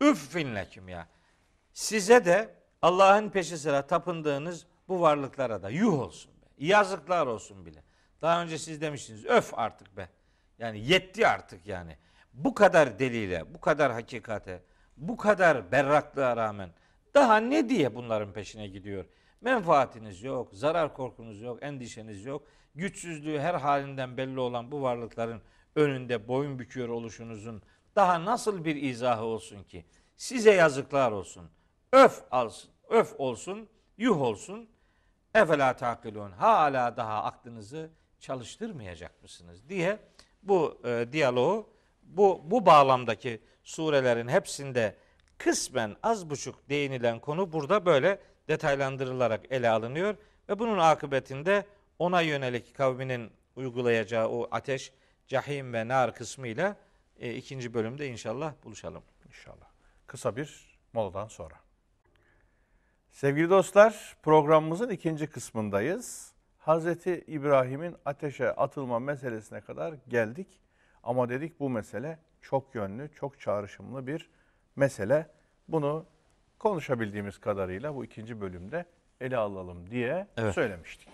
üffin 0.00 0.54
leküm 0.54 0.88
ya. 0.88 1.06
Size 1.72 2.24
de 2.24 2.54
Allah'ın 2.82 3.30
peşi 3.30 3.58
sıra 3.58 3.86
tapındığınız 3.86 4.66
bu 4.88 5.00
varlıklara 5.00 5.62
da 5.62 5.70
yuh 5.70 6.00
olsun 6.00 6.32
be. 6.32 6.46
Yazıklar 6.58 7.26
olsun 7.26 7.66
bile. 7.66 7.82
Daha 8.22 8.42
önce 8.42 8.58
siz 8.58 8.80
demiştiniz 8.80 9.24
öf 9.24 9.58
artık 9.58 9.96
be. 9.96 10.08
Yani 10.58 10.86
yetti 10.86 11.26
artık 11.26 11.66
yani. 11.66 11.96
Bu 12.32 12.54
kadar 12.54 12.98
delile, 12.98 13.54
bu 13.54 13.60
kadar 13.60 13.92
hakikate, 13.92 14.62
bu 14.96 15.16
kadar 15.16 15.72
berraklığa 15.72 16.36
rağmen 16.36 16.70
daha 17.14 17.36
ne 17.36 17.68
diye 17.68 17.94
bunların 17.94 18.32
peşine 18.32 18.68
gidiyor? 18.68 19.04
Menfaatiniz 19.40 20.22
yok, 20.22 20.48
zarar 20.52 20.94
korkunuz 20.94 21.40
yok, 21.40 21.58
endişeniz 21.62 22.24
yok. 22.24 22.46
Güçsüzlüğü 22.74 23.38
her 23.38 23.54
halinden 23.54 24.16
belli 24.16 24.40
olan 24.40 24.72
bu 24.72 24.82
varlıkların 24.82 25.42
önünde 25.76 26.28
boyun 26.28 26.58
büküyor 26.58 26.88
oluşunuzun 26.88 27.62
daha 27.96 28.24
nasıl 28.24 28.64
bir 28.64 28.76
izahı 28.76 29.24
olsun 29.24 29.62
ki? 29.62 29.84
Size 30.16 30.54
yazıklar 30.54 31.12
olsun. 31.12 31.50
Öf 31.92 32.22
alsın, 32.30 32.70
öf 32.88 33.14
olsun, 33.18 33.68
yuh 33.98 34.20
olsun. 34.20 34.68
Efela 35.34 35.76
takilun. 35.76 36.30
Hala 36.30 36.96
daha 36.96 37.24
aklınızı 37.24 37.90
çalıştırmayacak 38.20 39.22
mısınız 39.22 39.68
diye 39.68 39.98
bu 40.42 40.80
e, 40.84 41.06
diyaloğu 41.12 41.70
bu 42.02 42.42
bu 42.44 42.66
bağlamdaki 42.66 43.42
surelerin 43.64 44.28
hepsinde 44.28 44.96
kısmen 45.38 45.96
az 46.02 46.30
buçuk 46.30 46.68
değinilen 46.68 47.20
konu 47.20 47.52
burada 47.52 47.86
böyle 47.86 48.20
detaylandırılarak 48.48 49.52
ele 49.52 49.70
alınıyor 49.70 50.16
ve 50.48 50.58
bunun 50.58 50.78
akıbetinde 50.78 51.66
ona 51.98 52.20
yönelik 52.20 52.74
kavminin 52.74 53.30
uygulayacağı 53.56 54.28
o 54.28 54.48
ateş, 54.50 54.92
cahim 55.26 55.72
ve 55.72 55.88
nar 55.88 56.14
kısmıyla 56.14 56.76
e, 57.20 57.34
ikinci 57.34 57.74
bölümde 57.74 58.08
inşallah 58.08 58.52
buluşalım. 58.64 59.02
İnşallah. 59.28 59.68
Kısa 60.06 60.36
bir 60.36 60.78
moladan 60.92 61.28
sonra. 61.28 61.67
Sevgili 63.18 63.50
dostlar, 63.50 64.16
programımızın 64.22 64.90
ikinci 64.90 65.26
kısmındayız. 65.26 66.32
Hazreti 66.58 67.24
İbrahim'in 67.26 67.96
ateşe 68.04 68.52
atılma 68.52 68.98
meselesine 68.98 69.60
kadar 69.60 69.94
geldik. 70.08 70.46
Ama 71.02 71.28
dedik 71.28 71.60
bu 71.60 71.70
mesele 71.70 72.18
çok 72.42 72.74
yönlü, 72.74 73.10
çok 73.14 73.40
çağrışımlı 73.40 74.06
bir 74.06 74.30
mesele. 74.76 75.26
Bunu 75.68 76.06
konuşabildiğimiz 76.58 77.38
kadarıyla 77.38 77.94
bu 77.94 78.04
ikinci 78.04 78.40
bölümde 78.40 78.84
ele 79.20 79.36
alalım 79.36 79.90
diye 79.90 80.26
Evet. 80.36 80.54
söylemiştik. 80.54 81.08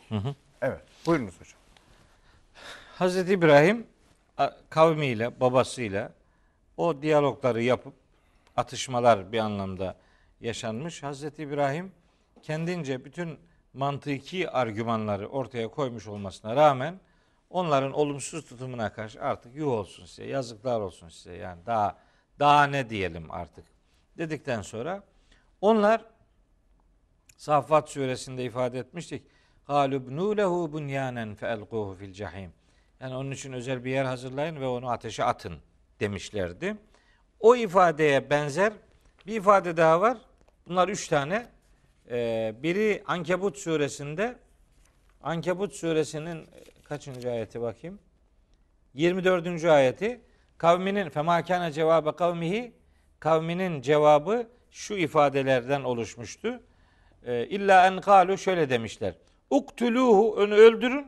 Evet, 0.63 0.83
buyurunuz 1.07 1.41
hocam. 1.41 1.61
Hazreti 2.95 3.33
İbrahim 3.33 3.87
kavmiyle, 4.71 5.41
babasıyla 5.41 6.13
o 6.77 7.03
diyalogları 7.03 7.63
yapıp 7.63 7.95
atışmalar 8.57 9.33
bir 9.33 9.39
anlamda 9.39 10.04
yaşanmış. 10.41 11.03
Hazreti 11.03 11.43
İbrahim 11.43 11.93
kendince 12.43 13.05
bütün 13.05 13.39
mantıki 13.73 14.51
argümanları 14.51 15.29
ortaya 15.29 15.69
koymuş 15.69 16.07
olmasına 16.07 16.57
rağmen 16.57 17.01
onların 17.51 17.93
olumsuz 17.93 18.45
tutumuna 18.45 18.93
karşı 18.93 19.23
artık 19.23 19.57
yuh 19.57 19.69
olsun 19.69 20.05
size, 20.07 20.27
yazıklar 20.27 20.81
olsun 20.81 21.09
size. 21.09 21.35
Yani 21.35 21.67
daha 21.67 21.99
daha 22.39 22.67
ne 22.67 22.91
diyelim 22.91 23.31
artık 23.31 23.65
dedikten 24.19 24.63
sonra 24.63 25.03
onlar 25.61 26.05
Saffat 27.37 27.91
suresinde 27.91 28.45
ifade 28.45 28.79
etmiştik. 28.79 29.23
Galubnu 29.67 30.37
lehu 30.37 30.73
bunyanen 30.73 31.35
feelquhu 31.35 31.97
fil 31.99 32.13
cahim. 32.13 32.53
Yani 33.01 33.15
onun 33.15 33.31
için 33.31 33.53
özel 33.53 33.85
bir 33.85 33.91
yer 33.91 34.05
hazırlayın 34.05 34.61
ve 34.61 34.67
onu 34.67 34.91
ateşe 34.91 35.25
atın 35.25 35.59
demişlerdi. 36.01 36.77
O 37.41 37.57
ifadeye 37.57 38.31
benzer 38.31 38.73
bir 39.27 39.37
ifade 39.37 39.77
daha 39.77 40.01
var. 40.01 40.19
Bunlar 40.69 40.89
üç 40.89 41.09
tane. 41.09 41.47
Ee, 42.11 42.55
biri 42.63 43.03
Ankebut 43.07 43.59
suresinde 43.59 44.37
Ankebut 45.23 45.73
suresinin 45.75 46.37
e, 46.43 46.47
kaçıncı 46.85 47.31
ayeti 47.31 47.61
bakayım? 47.61 47.99
24. 48.95 49.65
ayeti 49.65 50.21
kavminin 50.59 51.09
femakâne 51.09 51.73
cevabı 51.73 52.17
kavmihi 52.17 52.73
kavminin 53.21 53.83
cevabı 53.83 54.49
şu 54.71 54.95
ifadelerden 54.95 55.83
oluşmuştu. 55.85 56.61
Ee, 57.27 57.47
İlla 57.47 57.87
en 57.87 58.01
kalu 58.01 58.39
şöyle 58.39 58.71
demişler. 58.71 59.15
Uktuluhu 59.51 60.33
onu 60.35 60.55
öldürün 60.55 61.07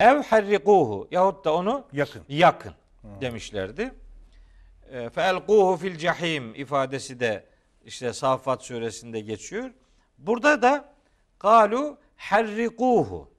ev 0.00 0.22
harrikuhu 0.22 1.08
yahut 1.10 1.44
da 1.44 1.54
onu 1.54 1.86
Yakın. 1.92 2.22
yakın 2.28 2.72
demişlerdi. 3.20 3.94
E, 4.90 5.10
Feelquhu 5.10 5.76
fil 5.76 5.98
cahim 5.98 6.54
ifadesi 6.54 7.20
de 7.20 7.46
işte 7.84 8.12
Saffat 8.12 8.62
suresinde 8.64 9.20
geçiyor. 9.20 9.70
Burada 10.18 10.62
da 10.62 10.94
kalu 11.38 11.98
harrikuhu. 12.16 13.30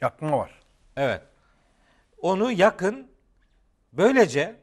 Yakma 0.00 0.38
var. 0.38 0.60
Evet. 0.96 1.22
Onu 2.18 2.52
yakın. 2.52 3.12
Böylece 3.92 4.56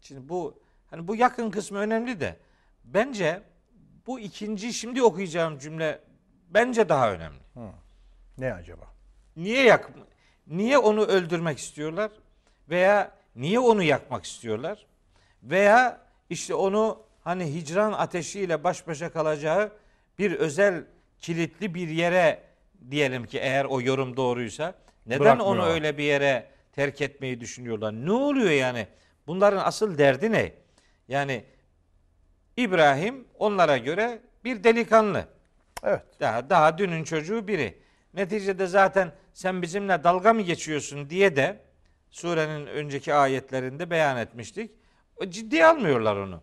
şimdi 0.00 0.28
bu 0.28 0.62
hani 0.90 1.08
bu 1.08 1.16
yakın 1.16 1.50
kısmı 1.50 1.78
önemli 1.78 2.20
de 2.20 2.36
bence 2.84 3.42
bu 4.06 4.20
ikinci 4.20 4.72
şimdi 4.72 5.02
okuyacağım 5.02 5.58
cümle 5.58 6.00
bence 6.50 6.88
daha 6.88 7.12
önemli. 7.12 7.38
Ne 8.38 8.54
acaba? 8.54 8.84
Niye 9.36 9.64
yak 9.64 9.90
Niye 10.46 10.78
onu 10.78 11.04
öldürmek 11.04 11.58
istiyorlar? 11.58 12.10
Veya 12.68 13.10
niye 13.36 13.58
onu 13.58 13.82
yakmak 13.82 14.24
istiyorlar? 14.24 14.86
Veya 15.44 16.00
işte 16.30 16.54
onu 16.54 17.02
hani 17.24 17.54
hicran 17.54 17.92
ateşiyle 17.92 18.64
baş 18.64 18.86
başa 18.86 19.12
kalacağı 19.12 19.72
bir 20.18 20.32
özel 20.32 20.84
kilitli 21.20 21.74
bir 21.74 21.88
yere 21.88 22.42
diyelim 22.90 23.26
ki 23.26 23.38
eğer 23.38 23.64
o 23.64 23.80
yorum 23.80 24.16
doğruysa 24.16 24.74
neden 25.06 25.20
Bırakmıyor. 25.20 25.50
onu 25.50 25.64
öyle 25.64 25.98
bir 25.98 26.04
yere 26.04 26.46
terk 26.72 27.00
etmeyi 27.00 27.40
düşünüyorlar? 27.40 27.92
Ne 27.92 28.12
oluyor 28.12 28.50
yani? 28.50 28.86
Bunların 29.26 29.64
asıl 29.64 29.98
derdi 29.98 30.32
ne? 30.32 30.52
Yani 31.08 31.44
İbrahim 32.56 33.24
onlara 33.38 33.78
göre 33.78 34.18
bir 34.44 34.64
delikanlı. 34.64 35.24
Evet. 35.82 36.02
Daha, 36.20 36.50
daha 36.50 36.78
dünün 36.78 37.04
çocuğu 37.04 37.48
biri. 37.48 37.78
Neticede 38.14 38.66
zaten 38.66 39.12
sen 39.32 39.62
bizimle 39.62 40.04
dalga 40.04 40.32
mı 40.32 40.42
geçiyorsun 40.42 41.10
diye 41.10 41.36
de 41.36 41.60
surenin 42.10 42.66
önceki 42.66 43.14
ayetlerinde 43.14 43.90
beyan 43.90 44.16
etmiştik. 44.16 44.70
Ciddiye 45.28 45.66
almıyorlar 45.66 46.16
onu. 46.16 46.40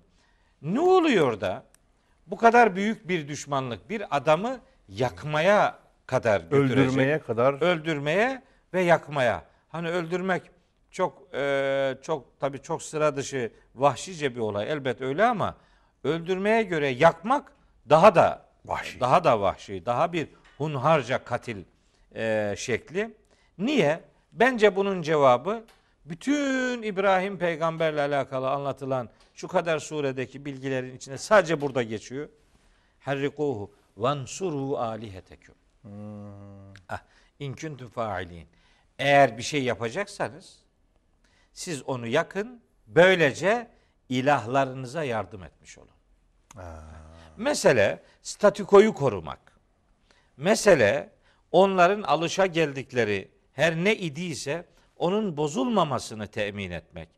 Ne 0.61 0.79
oluyor 0.79 1.41
da 1.41 1.63
bu 2.27 2.37
kadar 2.37 2.75
büyük 2.75 3.07
bir 3.07 3.27
düşmanlık 3.27 3.89
bir 3.89 4.17
adamı 4.17 4.59
yakmaya 4.89 5.79
kadar 6.05 6.41
götürecek? 6.41 6.77
Öldürmeye 6.77 7.19
kadar 7.19 7.61
öldürmeye 7.61 8.43
ve 8.73 8.81
yakmaya. 8.81 9.43
Hani 9.69 9.89
öldürmek 9.89 10.41
çok 10.91 11.35
e, 11.35 11.97
çok 12.01 12.39
tabii 12.39 12.61
çok 12.61 12.83
sıra 12.83 13.15
dışı 13.15 13.51
vahşice 13.75 14.35
bir 14.35 14.39
olay 14.39 14.71
elbet 14.71 15.01
öyle 15.01 15.25
ama 15.25 15.55
öldürmeye 16.03 16.63
göre 16.63 16.87
yakmak 16.87 17.51
daha 17.89 18.15
da 18.15 18.45
Vahşi. 18.65 18.99
daha 18.99 19.23
da 19.23 19.41
vahşi, 19.41 19.85
daha 19.85 20.13
bir 20.13 20.27
hunharca 20.57 21.23
katil 21.23 21.63
e, 22.15 22.53
şekli. 22.57 23.15
Niye? 23.57 23.99
Bence 24.31 24.75
bunun 24.75 25.01
cevabı 25.01 25.63
bütün 26.05 26.81
İbrahim 26.81 27.37
peygamberle 27.37 28.01
alakalı 28.01 28.49
anlatılan 28.49 29.09
şu 29.33 29.47
kadar 29.47 29.79
suredeki 29.79 30.45
bilgilerin 30.45 30.95
içinde 30.95 31.17
sadece 31.17 31.61
burada 31.61 31.83
geçiyor. 31.83 32.29
Harrikuhu 32.99 33.71
vansuru 33.97 34.77
aliheteküm. 34.77 35.55
Ah, 36.89 37.03
in 37.39 37.53
kuntum 37.53 37.89
failin. 37.89 38.47
Eğer 38.99 39.37
bir 39.37 39.43
şey 39.43 39.63
yapacaksanız 39.63 40.59
siz 41.53 41.83
onu 41.83 42.07
yakın, 42.07 42.61
böylece 42.87 43.71
ilahlarınıza 44.09 45.03
yardım 45.03 45.43
etmiş 45.43 45.77
olun. 45.77 45.89
Mesele 47.37 48.03
statükoyu 48.21 48.93
korumak. 48.93 49.39
Mesele 50.37 51.09
onların 51.51 52.01
alışa 52.01 52.45
geldikleri 52.45 53.31
her 53.53 53.75
ne 53.75 53.95
idiyse 53.95 54.65
onun 55.01 55.37
bozulmamasını 55.37 56.27
temin 56.27 56.71
etmek. 56.71 57.09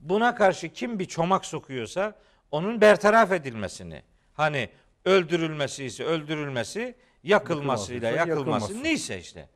Buna 0.00 0.34
karşı 0.34 0.68
kim 0.68 0.98
bir 0.98 1.04
çomak 1.04 1.44
sokuyorsa 1.44 2.14
onun 2.50 2.80
bertaraf 2.80 3.32
edilmesini. 3.32 4.02
Hani 4.34 4.68
öldürülmesi 5.04 5.84
ise 5.84 6.04
öldürülmesi, 6.04 6.94
yakılmasıyla 7.22 8.10
Yakılması 8.10 8.38
yakılması. 8.50 8.82
neyse 8.82 9.18
işte. 9.18 9.48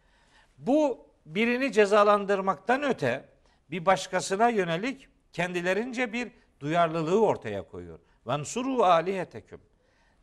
Bu 0.58 1.06
birini 1.26 1.72
cezalandırmaktan 1.72 2.82
öte 2.82 3.24
bir 3.70 3.86
başkasına 3.86 4.48
yönelik 4.48 5.08
kendilerince 5.32 6.12
bir 6.12 6.30
duyarlılığı 6.60 7.26
ortaya 7.26 7.62
koyuyor. 7.62 7.98
Vansuru 8.26 8.84
aliheteküm. 8.84 9.60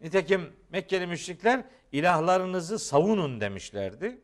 Nitekim 0.02 0.54
Mekkeli 0.70 1.08
müşrikler 1.08 1.64
ilahlarınızı 1.92 2.80
savunun 2.80 3.42
demişlerdi. 3.42 4.22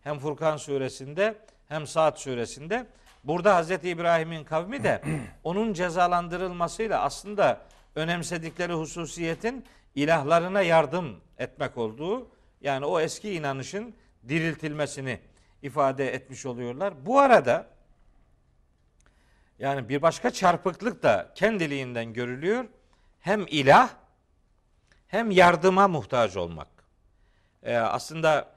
Hem 0.00 0.18
Furkan 0.18 0.56
suresinde 0.56 1.34
hem 1.72 1.86
Saat 1.86 2.20
suresinde. 2.20 2.86
Burada 3.24 3.56
Hazreti 3.56 3.88
İbrahim'in 3.88 4.44
kavmi 4.44 4.84
de 4.84 5.02
onun 5.44 5.72
cezalandırılmasıyla 5.72 7.02
aslında 7.02 7.60
önemsedikleri 7.94 8.72
hususiyetin 8.72 9.64
ilahlarına 9.94 10.62
yardım 10.62 11.20
etmek 11.38 11.78
olduğu 11.78 12.28
yani 12.60 12.84
o 12.84 13.00
eski 13.00 13.34
inanışın 13.34 13.94
diriltilmesini 14.28 15.20
ifade 15.62 16.14
etmiş 16.14 16.46
oluyorlar. 16.46 17.06
Bu 17.06 17.20
arada 17.20 17.66
yani 19.58 19.88
bir 19.88 20.02
başka 20.02 20.30
çarpıklık 20.30 21.02
da 21.02 21.32
kendiliğinden 21.34 22.12
görülüyor. 22.12 22.64
Hem 23.20 23.46
ilah 23.48 23.88
hem 25.08 25.30
yardıma 25.30 25.88
muhtaç 25.88 26.36
olmak. 26.36 26.68
Ee, 27.62 27.76
aslında 27.76 28.48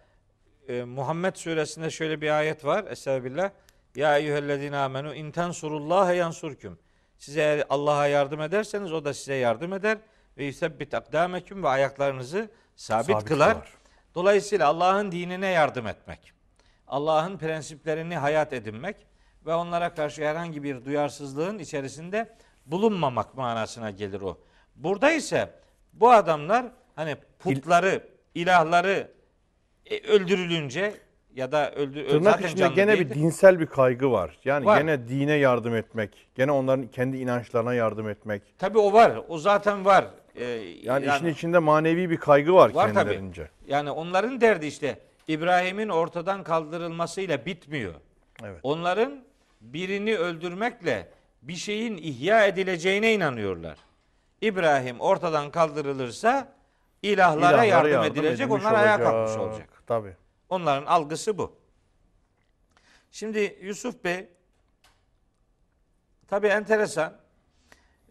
e, 0.68 0.84
Muhammed 0.84 1.36
suresinde 1.36 1.90
şöyle 1.90 2.22
bir 2.22 2.38
ayet 2.38 2.66
var. 2.66 2.86
Estağfirullah. 2.90 3.52
Ya 3.96 4.18
eyyühellezine 4.18 4.78
amenu 4.78 5.16
in 5.16 5.32
tensurullaha 5.32 6.14
yansurküm. 6.14 6.80
Size 7.18 7.42
eğer 7.42 7.64
Allah'a 7.70 8.08
yardım 8.08 8.42
ederseniz 8.42 8.94
o 8.94 9.06
da 9.06 9.14
size 9.14 9.36
yardım 9.36 9.74
eder 9.74 9.98
ve 10.38 10.46
yusebbit 10.46 10.94
akdameküm 10.94 11.64
ve 11.64 11.68
ayaklarınızı 11.68 12.50
sabit, 12.76 13.12
Sabit 13.12 13.28
kılar. 13.28 13.54
kılar. 13.54 13.74
Dolayısıyla 14.16 14.68
Allah'ın 14.68 15.12
dinine 15.12 15.48
yardım 15.48 15.88
etmek, 15.88 16.34
Allah'ın 16.88 17.38
prensiplerini 17.38 18.18
hayat 18.18 18.54
edinmek 18.54 18.96
ve 19.46 19.54
onlara 19.54 19.94
karşı 19.94 20.26
herhangi 20.26 20.64
bir 20.64 20.86
duyarsızlığın 20.86 21.60
içerisinde 21.60 22.36
bulunmamak 22.66 23.36
manasına 23.36 23.92
gelir 23.92 24.22
o. 24.22 24.40
Burada 24.76 25.12
ise 25.12 25.50
bu 25.94 26.12
adamlar 26.12 26.66
hani 26.96 27.16
putları, 27.40 28.10
ilahları 28.36 29.12
e, 29.92 30.08
öldürülünce 30.08 30.94
ya 31.36 31.52
da 31.52 31.72
öldü 31.72 32.08
Tırnak 32.08 32.34
zaten 32.34 32.48
içinde 32.48 32.60
canlı 32.60 32.76
gene 32.76 33.00
bir 33.00 33.10
dinsel 33.10 33.60
bir 33.60 33.66
kaygı 33.66 34.12
var. 34.12 34.38
Yani 34.46 34.66
Var. 34.66 34.82
gene 34.82 35.08
dine 35.08 35.34
yardım 35.34 35.76
etmek, 35.76 36.28
gene 36.36 36.52
onların 36.52 36.88
kendi 36.88 37.18
inançlarına 37.18 37.74
yardım 37.74 38.10
etmek. 38.10 38.42
Tabii 38.60 38.78
o 38.78 38.94
var. 38.94 39.20
O 39.28 39.38
zaten 39.38 39.86
var. 39.86 40.06
Ee, 40.36 40.44
Yani, 40.84 41.06
işin 41.06 41.26
içinde 41.26 41.60
manevi 41.60 42.10
bir 42.10 42.18
kaygı 42.18 42.54
var, 42.54 42.70
Var 42.74 42.84
tabii. 42.88 42.94
kendilerince. 42.94 43.50
Yani 43.68 43.92
onların 43.92 44.42
derdi 44.42 44.66
işte 44.66 45.00
İbrahim'in 45.28 45.90
ortadan 45.90 46.44
kaldırılmasıyla 46.44 47.46
bitmiyor. 47.46 47.94
Evet. 48.44 48.60
Onların 48.64 49.24
birini 49.62 50.18
öldürmekle 50.18 51.08
bir 51.42 51.56
şeyin 51.56 51.98
ihya 51.98 52.46
edileceğine 52.46 53.14
inanıyorlar. 53.14 53.78
İbrahim 54.42 55.00
ortadan 55.00 55.52
kaldırılırsa 55.52 56.48
ilahlara 57.04 57.66
İlahlara 57.66 57.66
yardım, 57.66 58.12
edilecek, 58.12 58.48
edilmiş 58.48 58.66
onlar 58.66 58.84
ayağa 58.84 58.98
kalkmış 58.98 59.38
olacak. 59.38 59.70
Tabii. 59.88 60.16
Onların 60.50 60.86
algısı 60.86 61.38
bu. 61.38 61.56
Şimdi 63.12 63.60
Yusuf 63.62 64.04
Bey 64.04 64.30
tabi 66.28 66.48
enteresan. 66.48 67.14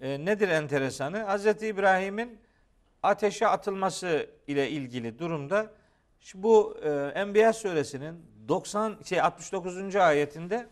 E, 0.00 0.24
nedir 0.24 0.48
enteresanı? 0.48 1.18
Hazreti 1.18 1.66
İbrahim'in 1.66 2.40
ateşe 3.02 3.46
atılması 3.46 4.30
ile 4.46 4.70
ilgili 4.70 5.18
durumda 5.18 5.72
şu 6.20 6.42
bu 6.42 6.78
e, 6.82 6.90
Enbiya 7.14 7.52
suresinin 7.52 8.26
90 8.48 8.98
şey 9.04 9.20
69. 9.20 9.96
ayetinde 9.96 10.66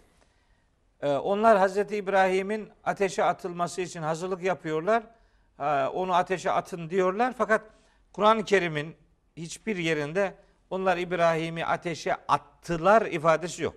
e, 1.01 1.09
onlar 1.11 1.59
Hazreti 1.59 1.97
İbrahim'in 1.97 2.71
ateşe 2.85 3.25
atılması 3.25 3.81
için 3.81 4.03
hazırlık 4.03 4.43
yapıyorlar. 4.43 5.03
Ha, 5.57 5.91
onu 5.95 6.15
ateşe 6.15 6.51
atın 6.51 6.91
diyorlar. 6.91 7.35
Fakat 7.39 7.63
Kur'an-ı 8.13 8.45
Kerim'in 8.45 8.97
hiçbir 9.37 9.77
yerinde 9.77 10.35
onlar 10.73 10.97
İbrahim'i 10.97 11.67
ateşe 11.67 12.17
attılar 12.29 13.03
ifadesi 13.03 13.63
yok. 13.63 13.75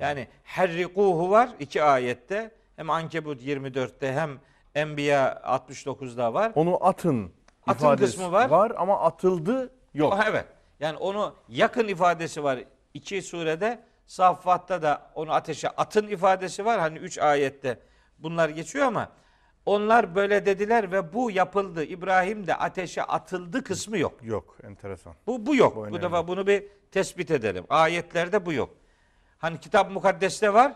Yani 0.00 0.28
herrikuhu 0.44 1.30
var 1.30 1.50
iki 1.60 1.82
ayette. 1.82 2.50
Hem 2.76 2.90
Ankebut 2.90 3.42
24'te 3.42 4.12
hem 4.12 4.38
Enbiya 4.74 5.42
69'da 5.44 6.34
var. 6.34 6.52
Onu 6.54 6.86
atın, 6.86 7.32
Atın 7.66 7.96
kısmı 7.96 8.32
var. 8.32 8.72
ama 8.76 9.00
atıldı 9.00 9.70
yok. 9.94 10.12
O, 10.12 10.18
evet. 10.28 10.44
Yani 10.80 10.96
onu 10.96 11.34
yakın 11.48 11.88
ifadesi 11.88 12.44
var 12.44 12.58
iki 12.94 13.22
surede. 13.22 13.80
Saffat'ta 14.06 14.82
da 14.82 15.10
onu 15.14 15.32
ateşe 15.32 15.68
atın 15.68 16.08
ifadesi 16.08 16.64
var. 16.64 16.80
Hani 16.80 16.98
üç 16.98 17.18
ayette 17.18 17.78
bunlar 18.18 18.48
geçiyor 18.48 18.86
ama 18.86 19.08
onlar 19.66 20.14
böyle 20.14 20.46
dediler 20.46 20.92
ve 20.92 21.12
bu 21.12 21.30
yapıldı. 21.30 21.84
İbrahim 21.84 22.46
de 22.46 22.54
ateşe 22.54 23.02
atıldı 23.02 23.64
kısmı 23.64 23.98
yok. 23.98 24.14
Yok, 24.22 24.56
enteresan. 24.64 25.14
Bu, 25.26 25.46
bu 25.46 25.56
yok. 25.56 25.76
Bu 25.76 25.90
Bu, 25.90 26.02
defa 26.02 26.28
bunu 26.28 26.46
bir 26.46 26.64
tespit 26.90 27.30
edelim. 27.30 27.64
Ayetlerde 27.68 28.46
bu 28.46 28.52
yok. 28.52 28.70
Hani 29.38 29.60
kitap 29.60 29.90
mukaddeste 29.90 30.54
var. 30.54 30.72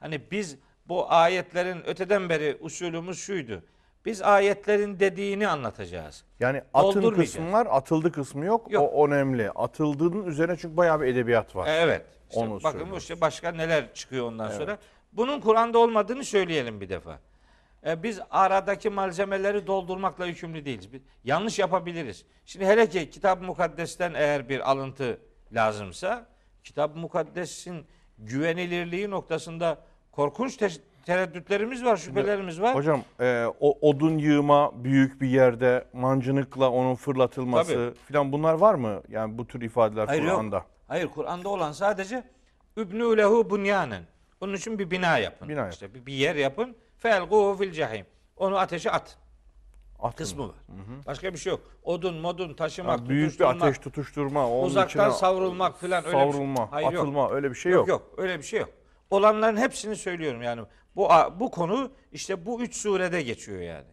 Hani 0.00 0.20
biz 0.30 0.56
bu 0.88 1.12
ayetlerin 1.12 1.82
öteden 1.86 2.28
beri 2.28 2.58
usulümüz 2.60 3.18
şuydu. 3.18 3.62
Biz 4.04 4.22
ayetlerin 4.22 5.00
dediğini 5.00 5.48
anlatacağız. 5.48 6.24
Yani 6.40 6.62
atın 6.74 7.10
kısmı 7.10 7.52
var, 7.52 7.66
atıldı 7.70 8.12
kısmı 8.12 8.44
yok. 8.44 8.72
Yok. 8.72 8.90
O 8.92 9.06
önemli. 9.06 9.50
Atıldığının 9.50 10.26
üzerine 10.26 10.56
çünkü 10.56 10.76
bayağı 10.76 11.00
bir 11.00 11.06
edebiyat 11.06 11.56
var. 11.56 11.68
Evet. 11.70 12.06
İşte 12.28 12.40
Onu 12.40 12.62
bakın 12.62 12.96
işte 12.96 13.20
başka 13.20 13.52
neler 13.52 13.94
çıkıyor 13.94 14.26
ondan 14.26 14.50
sonra. 14.50 14.78
Bunun 15.12 15.40
Kur'an'da 15.40 15.78
olmadığını 15.78 16.24
söyleyelim 16.24 16.80
bir 16.80 16.88
defa. 16.88 17.18
E, 17.86 18.02
biz 18.02 18.20
aradaki 18.30 18.90
malzemeleri 18.90 19.66
doldurmakla 19.66 20.26
yükümlü 20.26 20.64
değiliz. 20.64 20.92
Biz 20.92 21.00
yanlış 21.24 21.58
yapabiliriz. 21.58 22.24
Şimdi 22.46 22.66
hele 22.66 22.88
ki 22.88 23.10
Kitab-ı 23.10 23.44
Mukaddes'ten 23.44 24.14
eğer 24.14 24.48
bir 24.48 24.70
alıntı 24.70 25.18
lazımsa 25.52 26.26
Kitab-ı 26.64 26.98
Mukaddes'in 26.98 27.86
güvenilirliği 28.18 29.10
noktasında 29.10 29.78
korkunç 30.12 30.56
te- 30.56 30.68
tereddütlerimiz 31.06 31.84
var, 31.84 31.96
şüphelerimiz 31.96 32.60
var. 32.60 32.74
Hocam 32.74 33.02
e, 33.20 33.46
o 33.60 33.88
odun 33.88 34.18
yığma 34.18 34.84
büyük 34.84 35.20
bir 35.20 35.28
yerde 35.28 35.84
mancınıkla 35.92 36.70
onun 36.70 36.94
fırlatılması 36.94 37.94
filan 38.06 38.32
bunlar 38.32 38.54
var 38.54 38.74
mı? 38.74 39.02
Yani 39.08 39.38
bu 39.38 39.46
tür 39.46 39.60
ifadeler 39.60 40.06
Hayır 40.06 40.22
yok. 40.22 40.32
Kur'an'da. 40.36 40.64
Hayır 40.88 41.06
Kur'an'da 41.06 41.48
olan 41.48 41.72
sadece 41.72 42.24
übnü 42.76 43.16
lehu 43.16 43.50
bunyanen. 43.50 44.02
Onun 44.40 44.54
için 44.54 44.78
bir 44.78 44.90
bina 44.90 45.18
yapın. 45.18 45.48
Bina 45.48 45.58
yapın. 45.58 45.72
İşte 45.72 45.94
bir, 45.94 46.06
bir 46.06 46.12
yer 46.12 46.36
yapın. 46.36 46.76
Felguhu 47.02 47.56
fil 47.58 47.72
cehim. 47.72 48.06
Onu 48.36 48.58
ateşe 48.58 48.90
at. 48.90 49.18
Atın. 49.98 50.16
Kısmı 50.16 50.48
var. 50.48 50.54
Başka 51.06 51.32
bir 51.32 51.38
şey 51.38 51.50
yok. 51.50 51.60
Odun, 51.82 52.14
modun, 52.14 52.54
taşımak, 52.54 53.00
Ha, 53.00 53.08
büyük 53.08 53.40
bir 53.40 53.44
ateş 53.44 53.78
tutuşturma, 53.78 54.48
onun 54.50 54.66
uzaktan 54.66 55.08
içine 55.10 55.18
savrulmak 55.18 55.80
falan 55.80 56.04
öyle 56.04 56.16
bir 56.16 56.22
şey. 56.22 56.32
savrulma, 56.32 56.72
Hayır, 56.72 56.90
yok. 56.92 57.02
atılma 57.02 57.30
öyle 57.30 57.50
bir 57.50 57.54
şey 57.54 57.72
yok. 57.72 57.88
yok. 57.88 58.00
Yok, 58.00 58.18
öyle 58.18 58.38
bir 58.38 58.42
şey 58.44 58.60
yok. 58.60 58.70
Olanların 59.10 59.56
hepsini 59.56 59.96
söylüyorum 59.96 60.42
yani. 60.42 60.62
Bu 60.96 61.08
bu 61.40 61.50
konu 61.50 61.92
işte 62.12 62.46
bu 62.46 62.62
üç 62.62 62.76
surede 62.76 63.22
geçiyor 63.22 63.60
yani. 63.60 63.86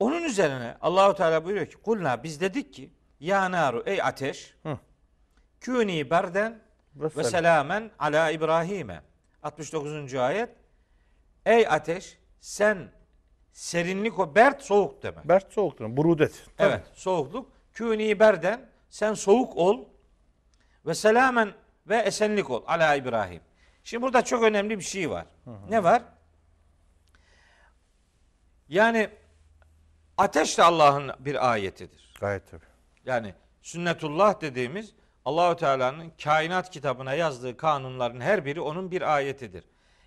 Onun 0.00 0.22
üzerine 0.22 0.76
Allahu 0.80 1.14
Teala 1.14 1.44
buyuruyor 1.44 1.66
ki 1.66 1.76
kulna 1.76 2.22
biz 2.22 2.40
dedik 2.40 2.74
ki 2.74 2.92
ya 3.20 3.50
naru 3.50 3.82
ey 3.86 4.02
ateş 4.02 4.54
Hı. 4.62 4.78
kûni 5.60 6.10
berden 6.10 6.60
Ve 6.96 7.04
ve 7.04 7.10
selam. 7.10 7.30
selamen 7.30 7.90
ala 7.98 8.30
İbrahim'e. 8.30 9.02
69. 9.42 10.14
ayet. 10.14 10.59
Ey 11.46 11.66
ateş 11.68 12.18
sen 12.40 12.88
serinlik 13.52 14.18
o 14.18 14.34
bert 14.34 14.62
soğuk 14.62 15.02
demek. 15.02 15.28
Bert 15.28 15.52
soğuktur. 15.52 15.96
Burudet. 15.96 16.46
Tabii. 16.56 16.68
Evet 16.68 16.86
soğukluk. 16.94 17.52
Kûni 17.74 18.18
berden 18.18 18.68
sen 18.90 19.14
soğuk 19.14 19.56
ol 19.56 19.84
ve 20.86 20.94
selamen 20.94 21.52
ve 21.86 21.96
esenlik 21.96 22.50
ol 22.50 22.62
ala 22.66 22.94
İbrahim. 22.94 23.40
Şimdi 23.84 24.02
burada 24.02 24.24
çok 24.24 24.42
önemli 24.42 24.78
bir 24.78 24.84
şey 24.84 25.10
var. 25.10 25.26
Ne 25.68 25.84
var? 25.84 26.02
Yani 28.68 29.10
ateş 30.16 30.58
de 30.58 30.62
Allah'ın 30.62 31.10
bir 31.18 31.50
ayetidir. 31.50 32.14
Gayet 32.20 32.50
tabii. 32.50 32.64
Yani 33.06 33.34
sünnetullah 33.62 34.40
dediğimiz 34.40 34.94
Allahu 35.24 35.56
Teala'nın 35.56 36.12
kainat 36.24 36.70
kitabına 36.70 37.14
yazdığı 37.14 37.56
kanunların 37.56 38.20
her 38.20 38.44
biri 38.44 38.60
onun 38.60 38.90
bir 38.90 39.14
ayetidir. 39.14 39.64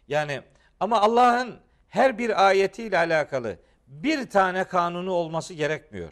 Yani 0.08 0.42
ama 0.80 1.02
Allah'ın 1.02 1.60
her 1.90 2.18
bir 2.18 2.48
ayetiyle 2.48 2.98
alakalı 2.98 3.58
bir 3.88 4.30
tane 4.30 4.64
kanunu 4.64 5.12
olması 5.12 5.54
gerekmiyor. 5.54 6.10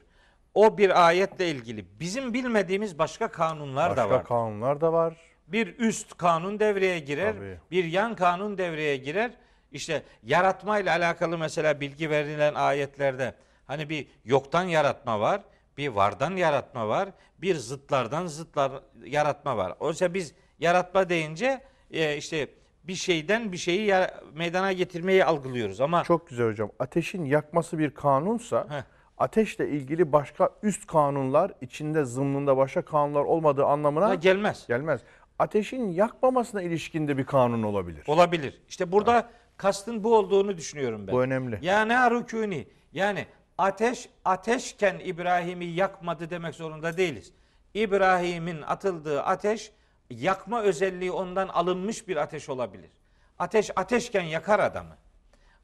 O 0.53 0.77
bir 0.77 1.07
ayetle 1.07 1.49
ilgili 1.49 1.85
bizim 1.99 2.33
bilmediğimiz 2.33 2.99
başka 2.99 3.27
kanunlar 3.27 3.91
da 3.91 3.95
Başka 4.03 4.09
var. 4.15 4.25
kanunlar 4.25 4.81
da 4.81 4.93
var. 4.93 5.17
bir 5.47 5.79
üst 5.79 6.17
kanun 6.17 6.59
devreye 6.59 6.99
girer, 6.99 7.33
Tabii. 7.33 7.57
bir 7.71 7.83
yan 7.83 8.15
kanun 8.15 8.57
devreye 8.57 8.97
girer. 8.97 9.31
İşte 9.71 10.03
yaratma 10.23 10.79
ile 10.79 10.91
alakalı 10.91 11.37
mesela 11.37 11.79
bilgi 11.79 12.09
verilen 12.09 12.53
ayetlerde 12.53 13.33
hani 13.67 13.89
bir 13.89 14.07
yoktan 14.25 14.63
yaratma 14.63 15.19
var, 15.19 15.41
bir 15.77 15.87
vardan 15.87 16.35
yaratma 16.35 16.87
var, 16.87 17.09
bir 17.37 17.55
zıtlardan 17.55 18.27
zıtlar 18.27 18.71
yaratma 19.05 19.57
var. 19.57 19.73
Oysa 19.79 20.13
biz 20.13 20.33
yaratma 20.59 21.09
deyince 21.09 21.61
e, 21.91 22.17
işte 22.17 22.47
bir 22.83 22.95
şeyden 22.95 23.51
bir 23.51 23.57
şeyi 23.57 23.85
ya- 23.85 24.21
meydana 24.33 24.71
getirmeyi 24.71 25.25
algılıyoruz 25.25 25.81
ama 25.81 26.03
Çok 26.03 26.27
güzel 26.27 26.47
hocam. 26.47 26.71
Ateşin 26.79 27.25
yakması 27.25 27.79
bir 27.79 27.89
kanunsa 27.91 28.65
Heh. 28.69 28.83
ateşle 29.17 29.69
ilgili 29.69 30.11
başka 30.11 30.49
üst 30.63 30.87
kanunlar 30.87 31.51
içinde 31.61 32.05
zımnında 32.05 32.57
başka 32.57 32.81
kanunlar 32.81 33.21
olmadığı 33.23 33.65
anlamına 33.65 34.05
buna 34.05 34.15
gelmez. 34.15 34.65
gelmez. 34.67 35.01
Ateşin 35.39 35.87
yakmamasına 35.91 36.61
ilişkinde 36.61 37.17
bir 37.17 37.25
kanun 37.25 37.63
olabilir. 37.63 38.03
Olabilir. 38.07 38.61
İşte 38.69 38.91
burada 38.91 39.29
kastın 39.57 40.03
bu 40.03 40.15
olduğunu 40.17 40.57
düşünüyorum 40.57 41.07
ben. 41.07 41.13
Bu 41.15 41.21
önemli. 41.21 41.59
Ya 41.61 41.85
ne 41.85 41.99
arukuni. 41.99 42.67
Yani 42.93 43.25
ateş 43.57 44.09
ateşken 44.25 44.99
İbrahim'i 45.03 45.65
yakmadı 45.65 46.29
demek 46.29 46.55
zorunda 46.55 46.97
değiliz. 46.97 47.33
İbrahim'in 47.73 48.61
atıldığı 48.61 49.21
ateş 49.23 49.71
yakma 50.11 50.61
özelliği 50.61 51.11
ondan 51.11 51.47
alınmış 51.47 52.07
bir 52.07 52.17
ateş 52.17 52.49
olabilir. 52.49 52.91
Ateş 53.39 53.71
ateşken 53.75 54.23
yakar 54.23 54.59
adamı. 54.59 54.97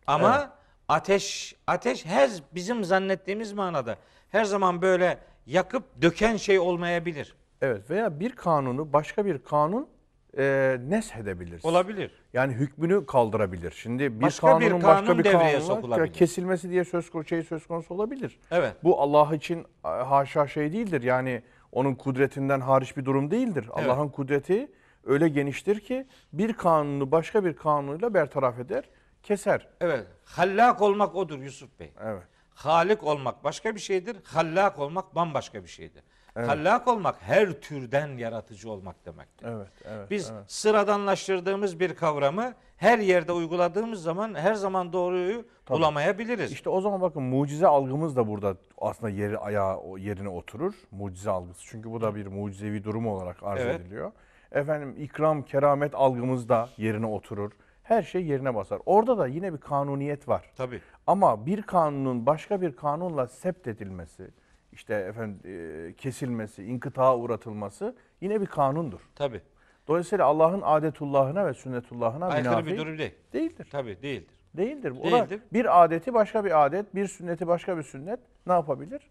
Ama 0.07 0.37
Evet. 0.39 0.49
ateş 0.87 1.55
ateş 1.67 2.05
her 2.05 2.29
bizim 2.55 2.83
zannettiğimiz 2.83 3.53
manada 3.53 3.97
her 4.29 4.45
zaman 4.45 4.81
böyle 4.81 5.17
yakıp 5.45 6.01
döken 6.01 6.37
şey 6.37 6.59
olmayabilir. 6.59 7.35
Evet 7.61 7.89
veya 7.89 8.19
bir 8.19 8.31
kanunu 8.31 8.93
başka 8.93 9.25
bir 9.25 9.43
kanun 9.43 9.89
e, 10.37 10.77
neshedebilir. 10.87 11.61
Olabilir. 11.63 12.11
Yani 12.33 12.53
hükmünü 12.53 13.05
kaldırabilir. 13.05 13.71
Şimdi 13.71 14.19
bir 14.19 14.21
Başka 14.21 14.59
bir 14.59 14.69
kanunun 14.69 14.81
kanun 14.81 15.07
başka 15.07 15.17
bir 15.17 15.23
devreye 15.23 15.59
kanunla 15.59 16.07
kesilmesi 16.07 16.69
diye 16.69 16.85
söz 16.85 17.09
konusu 17.09 17.29
şey 17.29 17.43
söz 17.43 17.67
konusu 17.67 17.93
olabilir. 17.93 18.39
Evet. 18.51 18.73
Bu 18.83 19.01
Allah 19.01 19.35
için 19.35 19.65
haşa 19.83 20.47
şey 20.47 20.73
değildir. 20.73 21.01
Yani 21.01 21.41
onun 21.71 21.95
kudretinden 21.95 22.59
hariç 22.59 22.97
bir 22.97 23.05
durum 23.05 23.31
değildir. 23.31 23.65
Evet. 23.77 23.89
Allah'ın 23.89 24.09
kudreti 24.09 24.71
öyle 25.05 25.29
geniştir 25.29 25.79
ki 25.79 26.07
bir 26.33 26.53
kanunu 26.53 27.11
başka 27.11 27.45
bir 27.45 27.55
kanunuyla 27.55 28.13
bertaraf 28.13 28.59
eder, 28.59 28.89
keser. 29.23 29.67
Evet. 29.81 30.07
Hallak 30.25 30.81
olmak 30.81 31.15
odur 31.15 31.39
Yusuf 31.39 31.79
Bey. 31.79 31.93
Evet. 32.03 32.23
Halik 32.53 33.03
olmak 33.03 33.43
başka 33.43 33.75
bir 33.75 33.79
şeydir. 33.79 34.17
Hallak 34.23 34.79
olmak 34.79 35.15
bambaşka 35.15 35.63
bir 35.63 35.69
şeydir. 35.69 36.03
Hallak 36.33 36.87
olmak 36.87 37.21
her 37.21 37.51
türden 37.51 38.17
yaratıcı 38.17 38.71
olmak 38.71 39.05
demektir. 39.05 39.47
Evet, 39.47 39.67
evet. 39.85 40.11
Biz 40.11 40.31
evet. 40.31 40.51
sıradanlaştırdığımız 40.51 41.79
bir 41.79 41.95
kavramı 41.95 42.53
her 42.77 42.99
yerde 42.99 43.31
uyguladığımız 43.31 44.03
zaman 44.03 44.35
her 44.35 44.53
zaman 44.53 44.93
doğruyu 44.93 45.45
bulamayabiliriz. 45.69 46.51
İşte 46.51 46.69
o 46.69 46.81
zaman 46.81 47.01
bakın 47.01 47.23
mucize 47.23 47.67
algımız 47.67 48.15
da 48.15 48.27
burada 48.27 48.57
aslında 48.77 49.09
yeri 49.09 49.37
ayağı 49.37 49.79
yerine 49.97 50.29
oturur. 50.29 50.73
Mucize 50.91 51.29
algısı. 51.29 51.65
Çünkü 51.65 51.91
bu 51.91 52.01
da 52.01 52.15
bir 52.15 52.27
mucizevi 52.27 52.83
durum 52.83 53.07
olarak 53.07 53.43
arz 53.43 53.61
Evet. 53.61 53.81
ediliyor. 53.81 54.11
Efendim 54.51 54.95
ikram, 54.97 55.41
keramet 55.43 55.95
algımız 55.95 56.49
da 56.49 56.69
yerine 56.77 57.05
oturur. 57.05 57.51
Her 57.83 58.03
şey 58.03 58.25
yerine 58.25 58.55
basar. 58.55 58.79
Orada 58.85 59.17
da 59.17 59.27
yine 59.27 59.53
bir 59.53 59.57
kanuniyet 59.57 60.27
var. 60.27 60.51
Tabii. 60.55 60.81
Ama 61.07 61.45
bir 61.45 61.61
kanunun 61.61 62.25
başka 62.25 62.61
bir 62.61 62.75
kanunla 62.75 63.27
sept 63.27 63.67
edilmesi, 63.67 64.27
işte 64.71 64.93
efendim 64.93 65.39
e, 65.45 65.93
kesilmesi, 65.93 66.63
inkıtağa 66.63 67.17
uğratılması 67.17 67.95
yine 68.21 68.41
bir 68.41 68.45
kanundur. 68.45 68.99
Tabii. 69.15 69.41
Dolayısıyla 69.87 70.25
Allah'ın 70.25 70.61
adetullahına 70.65 71.45
ve 71.47 71.53
sünnetullahına 71.53 72.27
Aykırı 72.27 72.49
münafi 72.51 72.67
bir 72.67 72.77
durum 72.77 72.97
değil. 72.97 73.15
değildir. 73.33 73.67
Tabii 73.71 74.01
değildir. 74.01 74.33
Değildir. 74.57 74.95
Da 74.95 75.03
Değildir. 75.03 75.41
bir 75.53 75.83
adeti 75.83 76.13
başka 76.13 76.45
bir 76.45 76.65
adet, 76.65 76.95
bir 76.95 77.07
sünneti 77.07 77.47
başka 77.47 77.77
bir 77.77 77.83
sünnet 77.83 78.19
ne 78.47 78.53
yapabilir? 78.53 79.01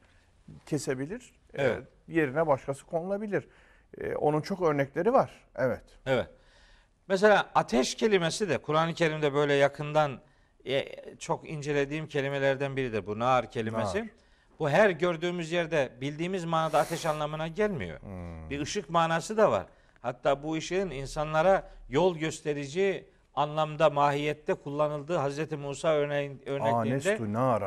Kesebilir. 0.67 1.33
e, 1.55 1.63
Evet. 1.63 1.83
yerine 2.09 2.47
başkası 2.47 2.87
konulabilir. 2.87 3.49
E, 3.99 4.15
onun 4.15 4.41
çok 4.41 4.63
örnekleri 4.63 5.13
var. 5.13 5.31
Evet. 5.57 5.83
Evet. 6.07 6.27
Mesela 7.09 7.51
ateş 7.55 7.95
kelimesi 7.95 8.49
de 8.49 8.59
Kur'an-ı 8.59 8.95
Kerim'de 8.95 9.35
böyle 9.35 9.55
yakından 9.55 10.21
e, 10.67 10.85
çok 11.17 11.49
incelediğim 11.51 12.09
kelimelerden 12.09 12.77
biridir 12.77 13.07
bu 13.07 13.19
nar 13.19 13.51
kelimesi. 13.51 13.99
Nar. 13.99 14.09
Bu 14.59 14.71
her 14.71 14.91
gördüğümüz 14.91 15.53
yerde 15.53 15.93
bildiğimiz 16.01 16.45
manada 16.45 16.79
ateş 16.79 17.07
anlamına 17.07 17.49
gelmiyor. 17.49 18.01
Hmm. 18.03 18.51
Bir 18.51 18.61
ışık 18.61 18.91
manası 18.91 19.37
da 19.37 19.51
var. 19.51 19.67
Hatta 20.07 20.43
bu 20.43 20.55
ışığın 20.55 20.91
insanlara 20.91 21.69
yol 21.89 22.17
gösterici 22.19 23.09
anlamda 23.35 23.91
mahiyette 23.91 24.55
kullanıldığı 24.55 25.17
Hazreti 25.17 25.57
Musa 25.57 25.89
örneğin, 25.89 26.43
örnekliğinde. 26.47 27.01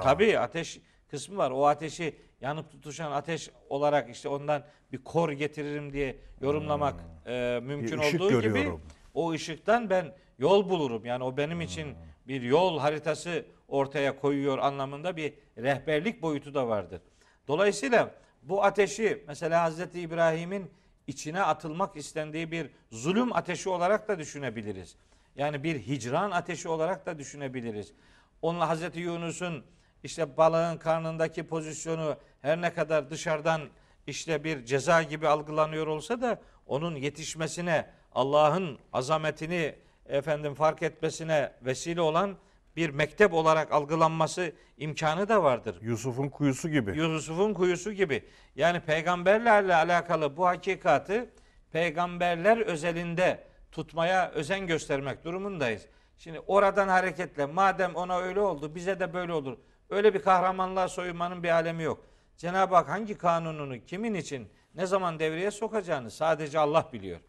Tabii 0.01 0.39
ateş 0.39 0.79
kısmı 1.11 1.37
var. 1.37 1.51
O 1.51 1.67
ateşi 1.67 2.15
yanıp 2.41 2.71
tutuşan 2.71 3.11
ateş 3.11 3.49
olarak 3.69 4.09
işte 4.09 4.29
ondan 4.29 4.63
bir 4.91 5.03
kor 5.03 5.31
getiririm 5.31 5.93
diye 5.93 6.17
yorumlamak 6.41 6.95
e, 7.25 7.59
mümkün 7.63 7.95
Hmm. 7.97 8.01
Bir 8.01 8.07
ışık 8.07 8.21
olduğu 8.21 8.41
gibi 8.41 8.53
görüyorum. 8.53 8.81
o 9.13 9.31
ışıktan 9.31 9.89
ben 9.89 10.15
yol 10.37 10.69
bulurum. 10.69 11.05
Yani 11.05 11.23
o 11.23 11.37
benim 11.37 11.61
için 11.61 11.85
Hmm. 11.85 11.95
bir 12.27 12.41
yol 12.41 12.79
haritası 12.79 13.45
ortaya 13.67 14.19
koyuyor 14.19 14.57
anlamında 14.57 15.17
bir 15.17 15.33
rehberlik 15.57 16.21
boyutu 16.21 16.53
da 16.53 16.67
vardır. 16.67 17.01
Dolayısıyla 17.47 18.11
bu 18.43 18.63
ateşi 18.63 19.23
mesela 19.27 19.63
Hazreti 19.63 20.01
İbrahim'in 20.01 20.71
içine 21.09 21.41
atılmak 21.41 21.95
istendiği 21.95 22.51
bir 22.51 22.69
zulüm 22.91 23.35
ateşi 23.35 23.69
olarak 23.69 24.07
da 24.07 24.19
düşünebiliriz. 24.19 24.95
Yani 25.35 25.63
bir 25.63 25.79
hicran 25.79 26.31
ateşi 26.31 26.69
olarak 26.69 27.05
da 27.05 27.19
düşünebiliriz. 27.19 27.93
Onunla 28.41 28.69
Hazreti 28.69 28.99
Yunus'un 28.99 29.63
işte 30.03 30.37
balığın 30.37 30.77
karnındaki 30.77 31.43
pozisyonu 31.43 32.17
her 32.41 32.61
ne 32.61 32.73
kadar 32.73 33.09
dışarıdan 33.09 33.61
işte 34.07 34.43
bir 34.43 34.65
ceza 34.65 35.03
gibi 35.03 35.27
algılanıyor 35.27 35.87
olsa 35.87 36.21
da 36.21 36.41
onun 36.67 36.95
yetişmesine, 36.95 37.89
Allah'ın 38.15 38.79
azametini 38.93 39.75
efendim 40.05 40.53
fark 40.53 40.83
etmesine 40.83 41.51
vesile 41.61 42.01
olan 42.01 42.37
bir 42.75 42.89
mektep 42.89 43.33
olarak 43.33 43.71
algılanması 43.71 44.51
imkanı 44.77 45.29
da 45.29 45.43
vardır. 45.43 45.77
Yusuf'un 45.81 46.29
kuyusu 46.29 46.69
gibi. 46.69 46.97
Yusuf'un 46.97 47.53
kuyusu 47.53 47.91
gibi. 47.91 48.23
Yani 48.55 48.79
peygamberlerle 48.79 49.75
alakalı 49.75 50.37
bu 50.37 50.47
hakikati 50.47 51.29
peygamberler 51.71 52.57
özelinde 52.57 53.43
tutmaya 53.71 54.31
özen 54.31 54.67
göstermek 54.67 55.23
durumundayız. 55.23 55.85
Şimdi 56.17 56.39
oradan 56.39 56.87
hareketle 56.87 57.45
madem 57.45 57.95
ona 57.95 58.19
öyle 58.19 58.39
oldu 58.39 58.75
bize 58.75 58.99
de 58.99 59.13
böyle 59.13 59.33
olur. 59.33 59.57
Öyle 59.89 60.13
bir 60.13 60.21
kahramanlığa 60.21 60.87
soyunmanın 60.87 61.43
bir 61.43 61.49
alemi 61.49 61.83
yok. 61.83 62.05
Cenab-ı 62.37 62.75
Hak 62.75 62.89
hangi 62.89 63.17
kanununu 63.17 63.85
kimin 63.85 64.13
için 64.13 64.47
ne 64.75 64.85
zaman 64.85 65.19
devreye 65.19 65.51
sokacağını 65.51 66.11
sadece 66.11 66.59
Allah 66.59 66.89
biliyor. 66.93 67.19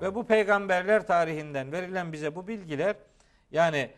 Ve 0.00 0.14
bu 0.14 0.26
peygamberler 0.26 1.06
tarihinden 1.06 1.72
verilen 1.72 2.12
bize 2.12 2.34
bu 2.34 2.48
bilgiler 2.48 2.96
yani 3.50 3.90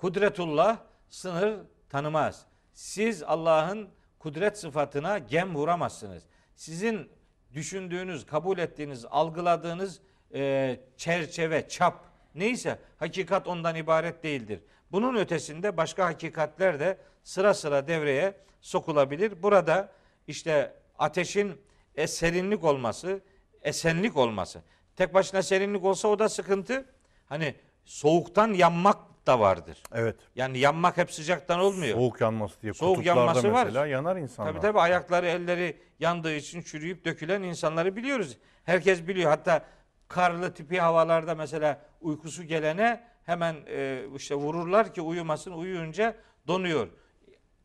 kudretullah 0.00 0.78
sınır 1.08 1.58
tanımaz. 1.88 2.46
Siz 2.72 3.22
Allah'ın 3.22 3.88
kudret 4.18 4.58
sıfatına 4.58 5.18
gem 5.18 5.54
vuramazsınız. 5.54 6.22
Sizin 6.54 7.10
düşündüğünüz, 7.54 8.26
kabul 8.26 8.58
ettiğiniz, 8.58 9.04
algıladığınız 9.10 10.00
e, 10.34 10.80
çerçeve, 10.96 11.68
çap 11.68 12.04
neyse 12.34 12.78
hakikat 12.96 13.48
ondan 13.48 13.76
ibaret 13.76 14.22
değildir. 14.22 14.60
Bunun 14.92 15.16
ötesinde 15.16 15.76
başka 15.76 16.06
hakikatler 16.06 16.80
de 16.80 16.98
sıra 17.24 17.54
sıra 17.54 17.88
devreye 17.88 18.34
sokulabilir. 18.60 19.42
Burada 19.42 19.92
işte 20.26 20.74
ateşin 20.98 21.60
e, 21.94 22.06
serinlik 22.06 22.64
olması, 22.64 23.20
esenlik 23.62 24.16
olması. 24.16 24.62
Tek 24.96 25.14
başına 25.14 25.42
serinlik 25.42 25.84
olsa 25.84 26.08
o 26.08 26.18
da 26.18 26.28
sıkıntı. 26.28 26.84
Hani 27.26 27.54
soğuktan 27.84 28.52
yanmak 28.52 28.98
da 29.26 29.40
vardır. 29.40 29.82
Evet. 29.94 30.16
Yani 30.36 30.58
yanmak 30.58 30.96
hep 30.96 31.12
sıcaktan 31.12 31.60
olmuyor. 31.60 31.96
Soğuk 31.96 32.20
yanması 32.20 32.62
diye 32.62 32.74
Soğuk 32.74 32.96
kutuplarda 32.96 33.20
yanması 33.20 33.52
var. 33.52 33.64
mesela 33.64 33.86
yanar 33.86 34.16
insanlar. 34.16 34.50
Tabii 34.52 34.60
tabii 34.62 34.80
ayakları 34.80 35.26
elleri 35.26 35.76
yandığı 36.00 36.34
için 36.34 36.62
çürüyüp 36.62 37.04
dökülen 37.04 37.42
insanları 37.42 37.96
biliyoruz. 37.96 38.38
Herkes 38.64 39.06
biliyor. 39.08 39.30
Hatta 39.30 39.64
karlı 40.08 40.54
tipi 40.54 40.80
havalarda 40.80 41.34
mesela 41.34 41.80
uykusu 42.00 42.44
gelene 42.44 43.04
hemen 43.24 43.56
e, 43.68 44.02
işte 44.16 44.34
vururlar 44.34 44.94
ki 44.94 45.00
uyumasın. 45.00 45.52
Uyuyunca 45.52 46.14
donuyor. 46.46 46.88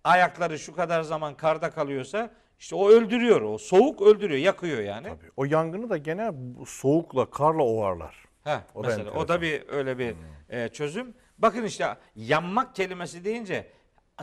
Ayakları 0.04 0.60
şu 0.60 0.76
kadar 0.76 1.02
zaman 1.02 1.38
karda 1.38 1.70
kalıyorsa 1.70 2.32
işte 2.60 2.76
o 2.76 2.90
öldürüyor. 2.90 3.42
O 3.42 3.58
soğuk 3.58 4.02
öldürüyor, 4.02 4.40
yakıyor 4.40 4.80
yani. 4.80 5.08
Tabii. 5.08 5.32
O 5.38 5.46
yangını 5.46 5.90
da 5.90 5.98
gene 5.98 6.32
soğukla, 6.68 7.30
karla 7.30 7.64
ovarlar. 7.64 8.26
Ha, 8.44 8.64
O 8.76 8.82
mesela 8.82 9.12
o 9.12 9.28
da 9.28 9.42
bir 9.42 9.64
öyle 9.68 9.98
bir 9.98 10.16
e, 10.50 10.70
çözüm. 10.70 11.14
Bakın 11.38 11.64
işte 11.64 11.98
yanmak 12.16 12.76
kelimesi 12.76 13.24
deyince 13.24 13.72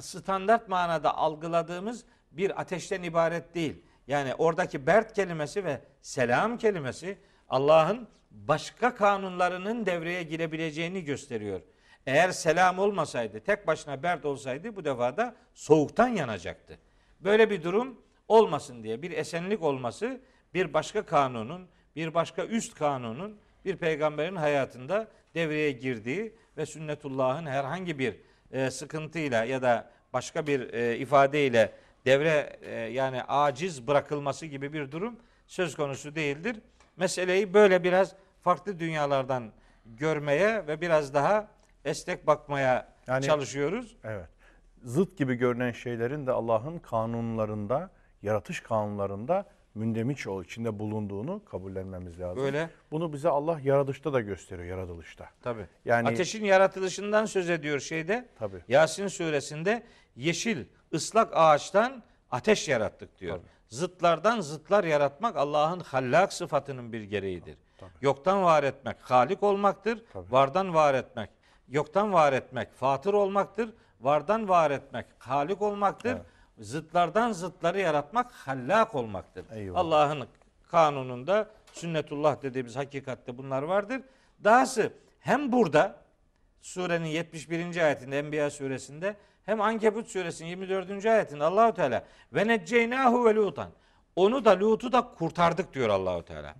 standart 0.00 0.68
manada 0.68 1.16
algıladığımız 1.16 2.04
bir 2.32 2.60
ateşten 2.60 3.02
ibaret 3.02 3.54
değil. 3.54 3.82
Yani 4.06 4.34
oradaki 4.34 4.86
bert 4.86 5.12
kelimesi 5.12 5.64
ve 5.64 5.80
selam 6.02 6.58
kelimesi 6.58 7.18
Allah'ın 7.48 8.08
başka 8.30 8.94
kanunlarının 8.94 9.86
devreye 9.86 10.22
girebileceğini 10.22 11.04
gösteriyor. 11.04 11.60
Eğer 12.06 12.30
selam 12.30 12.78
olmasaydı, 12.78 13.40
tek 13.40 13.66
başına 13.66 14.02
berd 14.02 14.24
olsaydı 14.24 14.76
bu 14.76 14.84
defa 14.84 15.16
da 15.16 15.34
soğuktan 15.54 16.08
yanacaktı. 16.08 16.78
Böyle 17.20 17.50
bir 17.50 17.62
durum 17.62 18.00
olmasın 18.28 18.82
diye 18.82 19.02
bir 19.02 19.10
esenlik 19.10 19.62
olması 19.62 20.20
bir 20.54 20.74
başka 20.74 21.06
kanunun, 21.06 21.68
bir 21.96 22.14
başka 22.14 22.44
üst 22.44 22.74
kanunun 22.74 23.38
bir 23.64 23.76
peygamberin 23.76 24.36
hayatında 24.36 25.08
devreye 25.34 25.72
girdiği 25.72 26.36
ve 26.56 26.66
sünnetullah'ın 26.66 27.46
herhangi 27.46 27.98
bir 27.98 28.16
e, 28.52 28.70
sıkıntıyla 28.70 29.44
ya 29.44 29.62
da 29.62 29.90
başka 30.12 30.46
bir 30.46 30.72
e, 30.74 30.96
ifadeyle 30.98 31.72
devre 32.04 32.56
e, 32.62 32.74
yani 32.74 33.22
aciz 33.22 33.86
bırakılması 33.86 34.46
gibi 34.46 34.72
bir 34.72 34.92
durum 34.92 35.16
söz 35.46 35.76
konusu 35.76 36.14
değildir. 36.14 36.56
Meseleyi 36.96 37.54
böyle 37.54 37.84
biraz 37.84 38.14
farklı 38.42 38.78
dünyalardan 38.78 39.52
görmeye 39.86 40.66
ve 40.66 40.80
biraz 40.80 41.14
daha 41.14 41.48
esnek 41.84 42.26
bakmaya 42.26 42.88
Yani- 43.06 43.24
çalışıyoruz. 43.26 43.96
Evet. 44.04 44.28
Zıt 44.82 45.16
gibi 45.18 45.34
görünen 45.34 45.72
şeylerin 45.72 46.26
de 46.26 46.32
Allah'ın 46.32 46.78
kanunlarında, 46.78 47.90
yaratış 48.22 48.60
kanunlarında 48.60 49.44
mündemiş 49.74 50.26
o 50.26 50.42
içinde 50.42 50.78
bulunduğunu 50.78 51.44
kabullenmemiz 51.44 52.20
lazım. 52.20 52.42
Böyle 52.44 52.70
Bunu 52.90 53.12
bize 53.12 53.28
Allah 53.28 53.60
yaratışta 53.64 54.12
da 54.12 54.20
gösteriyor, 54.20 54.68
yaratılışta. 54.68 55.28
tabi. 55.42 55.66
Yani 55.84 56.08
Ateşin 56.08 56.44
yaratılışından 56.44 57.26
söz 57.26 57.50
ediyor 57.50 57.80
şeyde. 57.80 58.28
tabii. 58.38 58.58
Yasin 58.68 59.08
suresinde 59.08 59.82
yeşil 60.16 60.64
ıslak 60.94 61.30
ağaçtan 61.34 62.02
ateş 62.30 62.68
yarattık 62.68 63.20
diyor. 63.20 63.40
Zıtlardan 63.68 64.40
zıtlar 64.40 64.84
yaratmak 64.84 65.36
Allah'ın 65.36 65.80
hallak 65.80 66.32
sıfatının 66.32 66.92
bir 66.92 67.02
gereğidir. 67.02 67.56
Yoktan 68.00 68.42
var 68.44 68.62
etmek 68.64 68.96
halik 69.00 69.42
olmaktır. 69.42 70.02
Tabii. 70.12 70.32
Vardan 70.32 70.74
var 70.74 70.94
etmek. 70.94 71.30
Yoktan 71.68 72.12
var 72.12 72.32
etmek 72.32 72.72
fatır 72.74 73.14
olmaktır. 73.14 73.70
Vardan 74.00 74.48
var 74.48 74.70
etmek 74.70 75.06
halik 75.18 75.62
olmaktır. 75.62 76.10
Evet. 76.10 76.22
Zıtlardan 76.58 77.32
zıtları 77.32 77.80
yaratmak 77.80 78.32
hallak 78.32 78.94
olmaktır. 78.94 79.44
Allah'ın 79.74 80.26
kanununda 80.70 81.50
sünnetullah 81.72 82.42
dediğimiz 82.42 82.76
hakikatte 82.76 83.38
bunlar 83.38 83.62
vardır. 83.62 84.00
Dahası 84.44 84.92
hem 85.20 85.52
burada 85.52 85.96
surenin 86.62 87.06
71. 87.06 87.76
ayetinde 87.84 88.18
Enbiya 88.18 88.50
suresinde 88.50 89.16
hem 89.46 89.60
Ankebut 89.60 90.08
suresinin 90.08 90.48
24. 90.48 91.06
ayetinde 91.06 91.44
Allahu 91.44 91.74
Teala 91.74 92.04
ve 92.32 92.48
necceynahu 92.48 93.24
ve 93.24 93.34
lutan. 93.34 93.70
Onu 94.16 94.44
da 94.44 94.60
Lut'u 94.60 94.92
da 94.92 95.14
kurtardık 95.14 95.74
diyor 95.74 95.88
Allahu 95.88 96.24
Teala. 96.24 96.54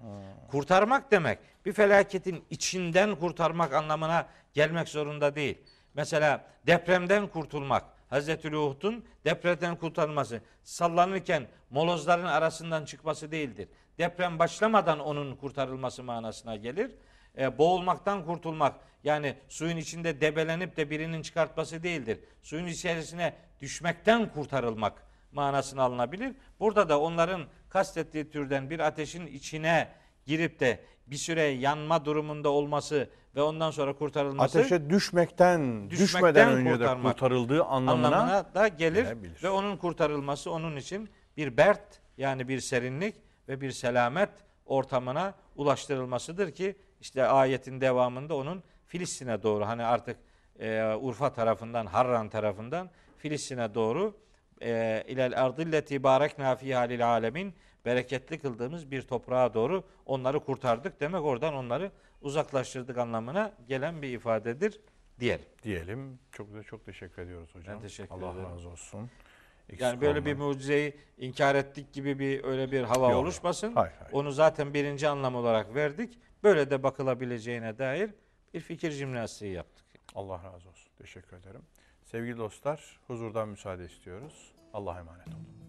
Kurtarmak 0.50 1.10
demek 1.10 1.38
bir 1.66 1.72
felaketin 1.72 2.44
içinden 2.50 3.16
kurtarmak 3.16 3.72
anlamına 3.74 4.26
gelmek 4.54 4.88
zorunda 4.88 5.34
değil. 5.34 5.58
Mesela 5.94 6.44
depremden 6.66 7.26
kurtulmak, 7.26 7.84
Hazreti 8.14 8.52
Lut'un 8.52 9.04
depremden 9.24 9.76
kurtarılması, 9.76 10.40
sallanırken 10.62 11.46
molozların 11.70 12.24
arasından 12.24 12.84
çıkması 12.84 13.30
değildir. 13.30 13.68
Deprem 13.98 14.38
başlamadan 14.38 15.00
onun 15.00 15.36
kurtarılması 15.36 16.02
manasına 16.02 16.56
gelir. 16.56 16.90
E, 17.38 17.58
boğulmaktan 17.58 18.24
kurtulmak 18.24 18.74
yani 19.04 19.36
suyun 19.48 19.76
içinde 19.76 20.20
debelenip 20.20 20.76
de 20.76 20.90
birinin 20.90 21.22
çıkartması 21.22 21.82
değildir. 21.82 22.20
Suyun 22.42 22.66
içerisine 22.66 23.34
düşmekten 23.60 24.32
kurtarılmak 24.32 25.02
manasına 25.32 25.82
alınabilir. 25.82 26.34
Burada 26.60 26.88
da 26.88 27.00
onların 27.00 27.46
kastettiği 27.68 28.30
türden 28.30 28.70
bir 28.70 28.80
ateşin 28.80 29.26
içine 29.26 29.88
girip 30.26 30.60
de 30.60 30.80
bir 31.06 31.16
süre 31.16 31.42
yanma 31.42 32.04
durumunda 32.04 32.48
olması 32.48 33.08
ve 33.36 33.42
ondan 33.42 33.70
sonra 33.70 33.92
kurtarılması 33.92 34.58
Ateşe 34.58 34.90
düşmekten, 34.90 35.90
düşmeden 35.90 36.52
önce 36.52 36.80
de 36.80 37.02
kurtarıldığı 37.02 37.64
anlamına, 37.64 38.06
anlamına 38.06 38.54
da 38.54 38.68
gelir 38.68 39.02
gelebilir. 39.02 39.42
ve 39.42 39.50
onun 39.50 39.76
kurtarılması 39.76 40.50
onun 40.50 40.76
için 40.76 41.08
bir 41.36 41.56
bert 41.56 42.00
yani 42.18 42.48
bir 42.48 42.60
serinlik 42.60 43.14
ve 43.48 43.60
bir 43.60 43.70
selamet 43.70 44.30
ortamına 44.66 45.34
ulaştırılmasıdır 45.56 46.50
ki 46.50 46.76
işte 47.00 47.26
ayetin 47.26 47.80
devamında 47.80 48.36
onun 48.36 48.62
Filistin'e 48.86 49.42
doğru 49.42 49.66
hani 49.66 49.84
artık 49.84 50.16
e, 50.58 50.94
Urfa 51.00 51.32
tarafından 51.32 51.86
Harran 51.86 52.28
tarafından 52.28 52.90
Filistin'e 53.18 53.74
doğru 53.74 54.16
e, 54.62 55.04
ilel 55.08 55.44
ardilleti 55.44 56.02
barekna 56.02 56.56
fiha 56.56 56.80
lil 56.80 57.08
alemin 57.08 57.54
bereketli 57.84 58.38
kıldığımız 58.38 58.90
bir 58.90 59.02
toprağa 59.02 59.54
doğru 59.54 59.84
onları 60.06 60.40
kurtardık 60.40 61.00
demek 61.00 61.22
oradan 61.22 61.54
onları 61.54 61.90
uzaklaştırdık 62.20 62.98
anlamına 62.98 63.52
gelen 63.68 64.02
bir 64.02 64.08
ifadedir 64.12 64.80
diyelim. 65.20 65.44
diyelim. 65.62 66.18
Çok 66.32 66.54
da 66.54 66.62
çok 66.62 66.84
teşekkür 66.84 67.22
ediyoruz 67.22 67.54
hocam. 67.54 67.74
Ben 67.74 67.82
teşekkür 67.82 68.14
Allah 68.14 68.32
ederim. 68.32 68.48
razı 68.50 68.68
olsun. 68.68 69.10
Eksik 69.68 69.80
Yani 69.80 70.00
böyle 70.00 70.24
bir 70.24 70.32
olmayın. 70.32 70.38
mucizeyi 70.54 70.96
inkar 71.18 71.54
ettik 71.54 71.92
gibi 71.92 72.18
bir 72.18 72.44
öyle 72.44 72.72
bir 72.72 72.82
hava 72.82 73.10
Yok. 73.10 73.20
oluşmasın. 73.22 73.72
Hayır, 73.74 73.94
hayır. 73.98 74.12
Onu 74.12 74.32
zaten 74.32 74.74
birinci 74.74 75.08
anlam 75.08 75.34
olarak 75.34 75.74
verdik. 75.74 76.18
Böyle 76.42 76.70
de 76.70 76.82
bakılabileceğine 76.82 77.78
dair 77.78 78.10
bir 78.54 78.60
fikir 78.60 78.90
jimnastiği 78.90 79.52
yaptık. 79.52 79.84
Allah 80.14 80.34
razı 80.44 80.68
olsun. 80.68 80.90
Teşekkür 80.98 81.36
ederim. 81.36 81.62
Sevgili 82.04 82.38
dostlar, 82.38 83.00
huzurdan 83.06 83.48
müsaade 83.48 83.84
istiyoruz. 83.84 84.52
Allah'a 84.72 84.98
emanet 84.98 85.28
olun. 85.28 85.63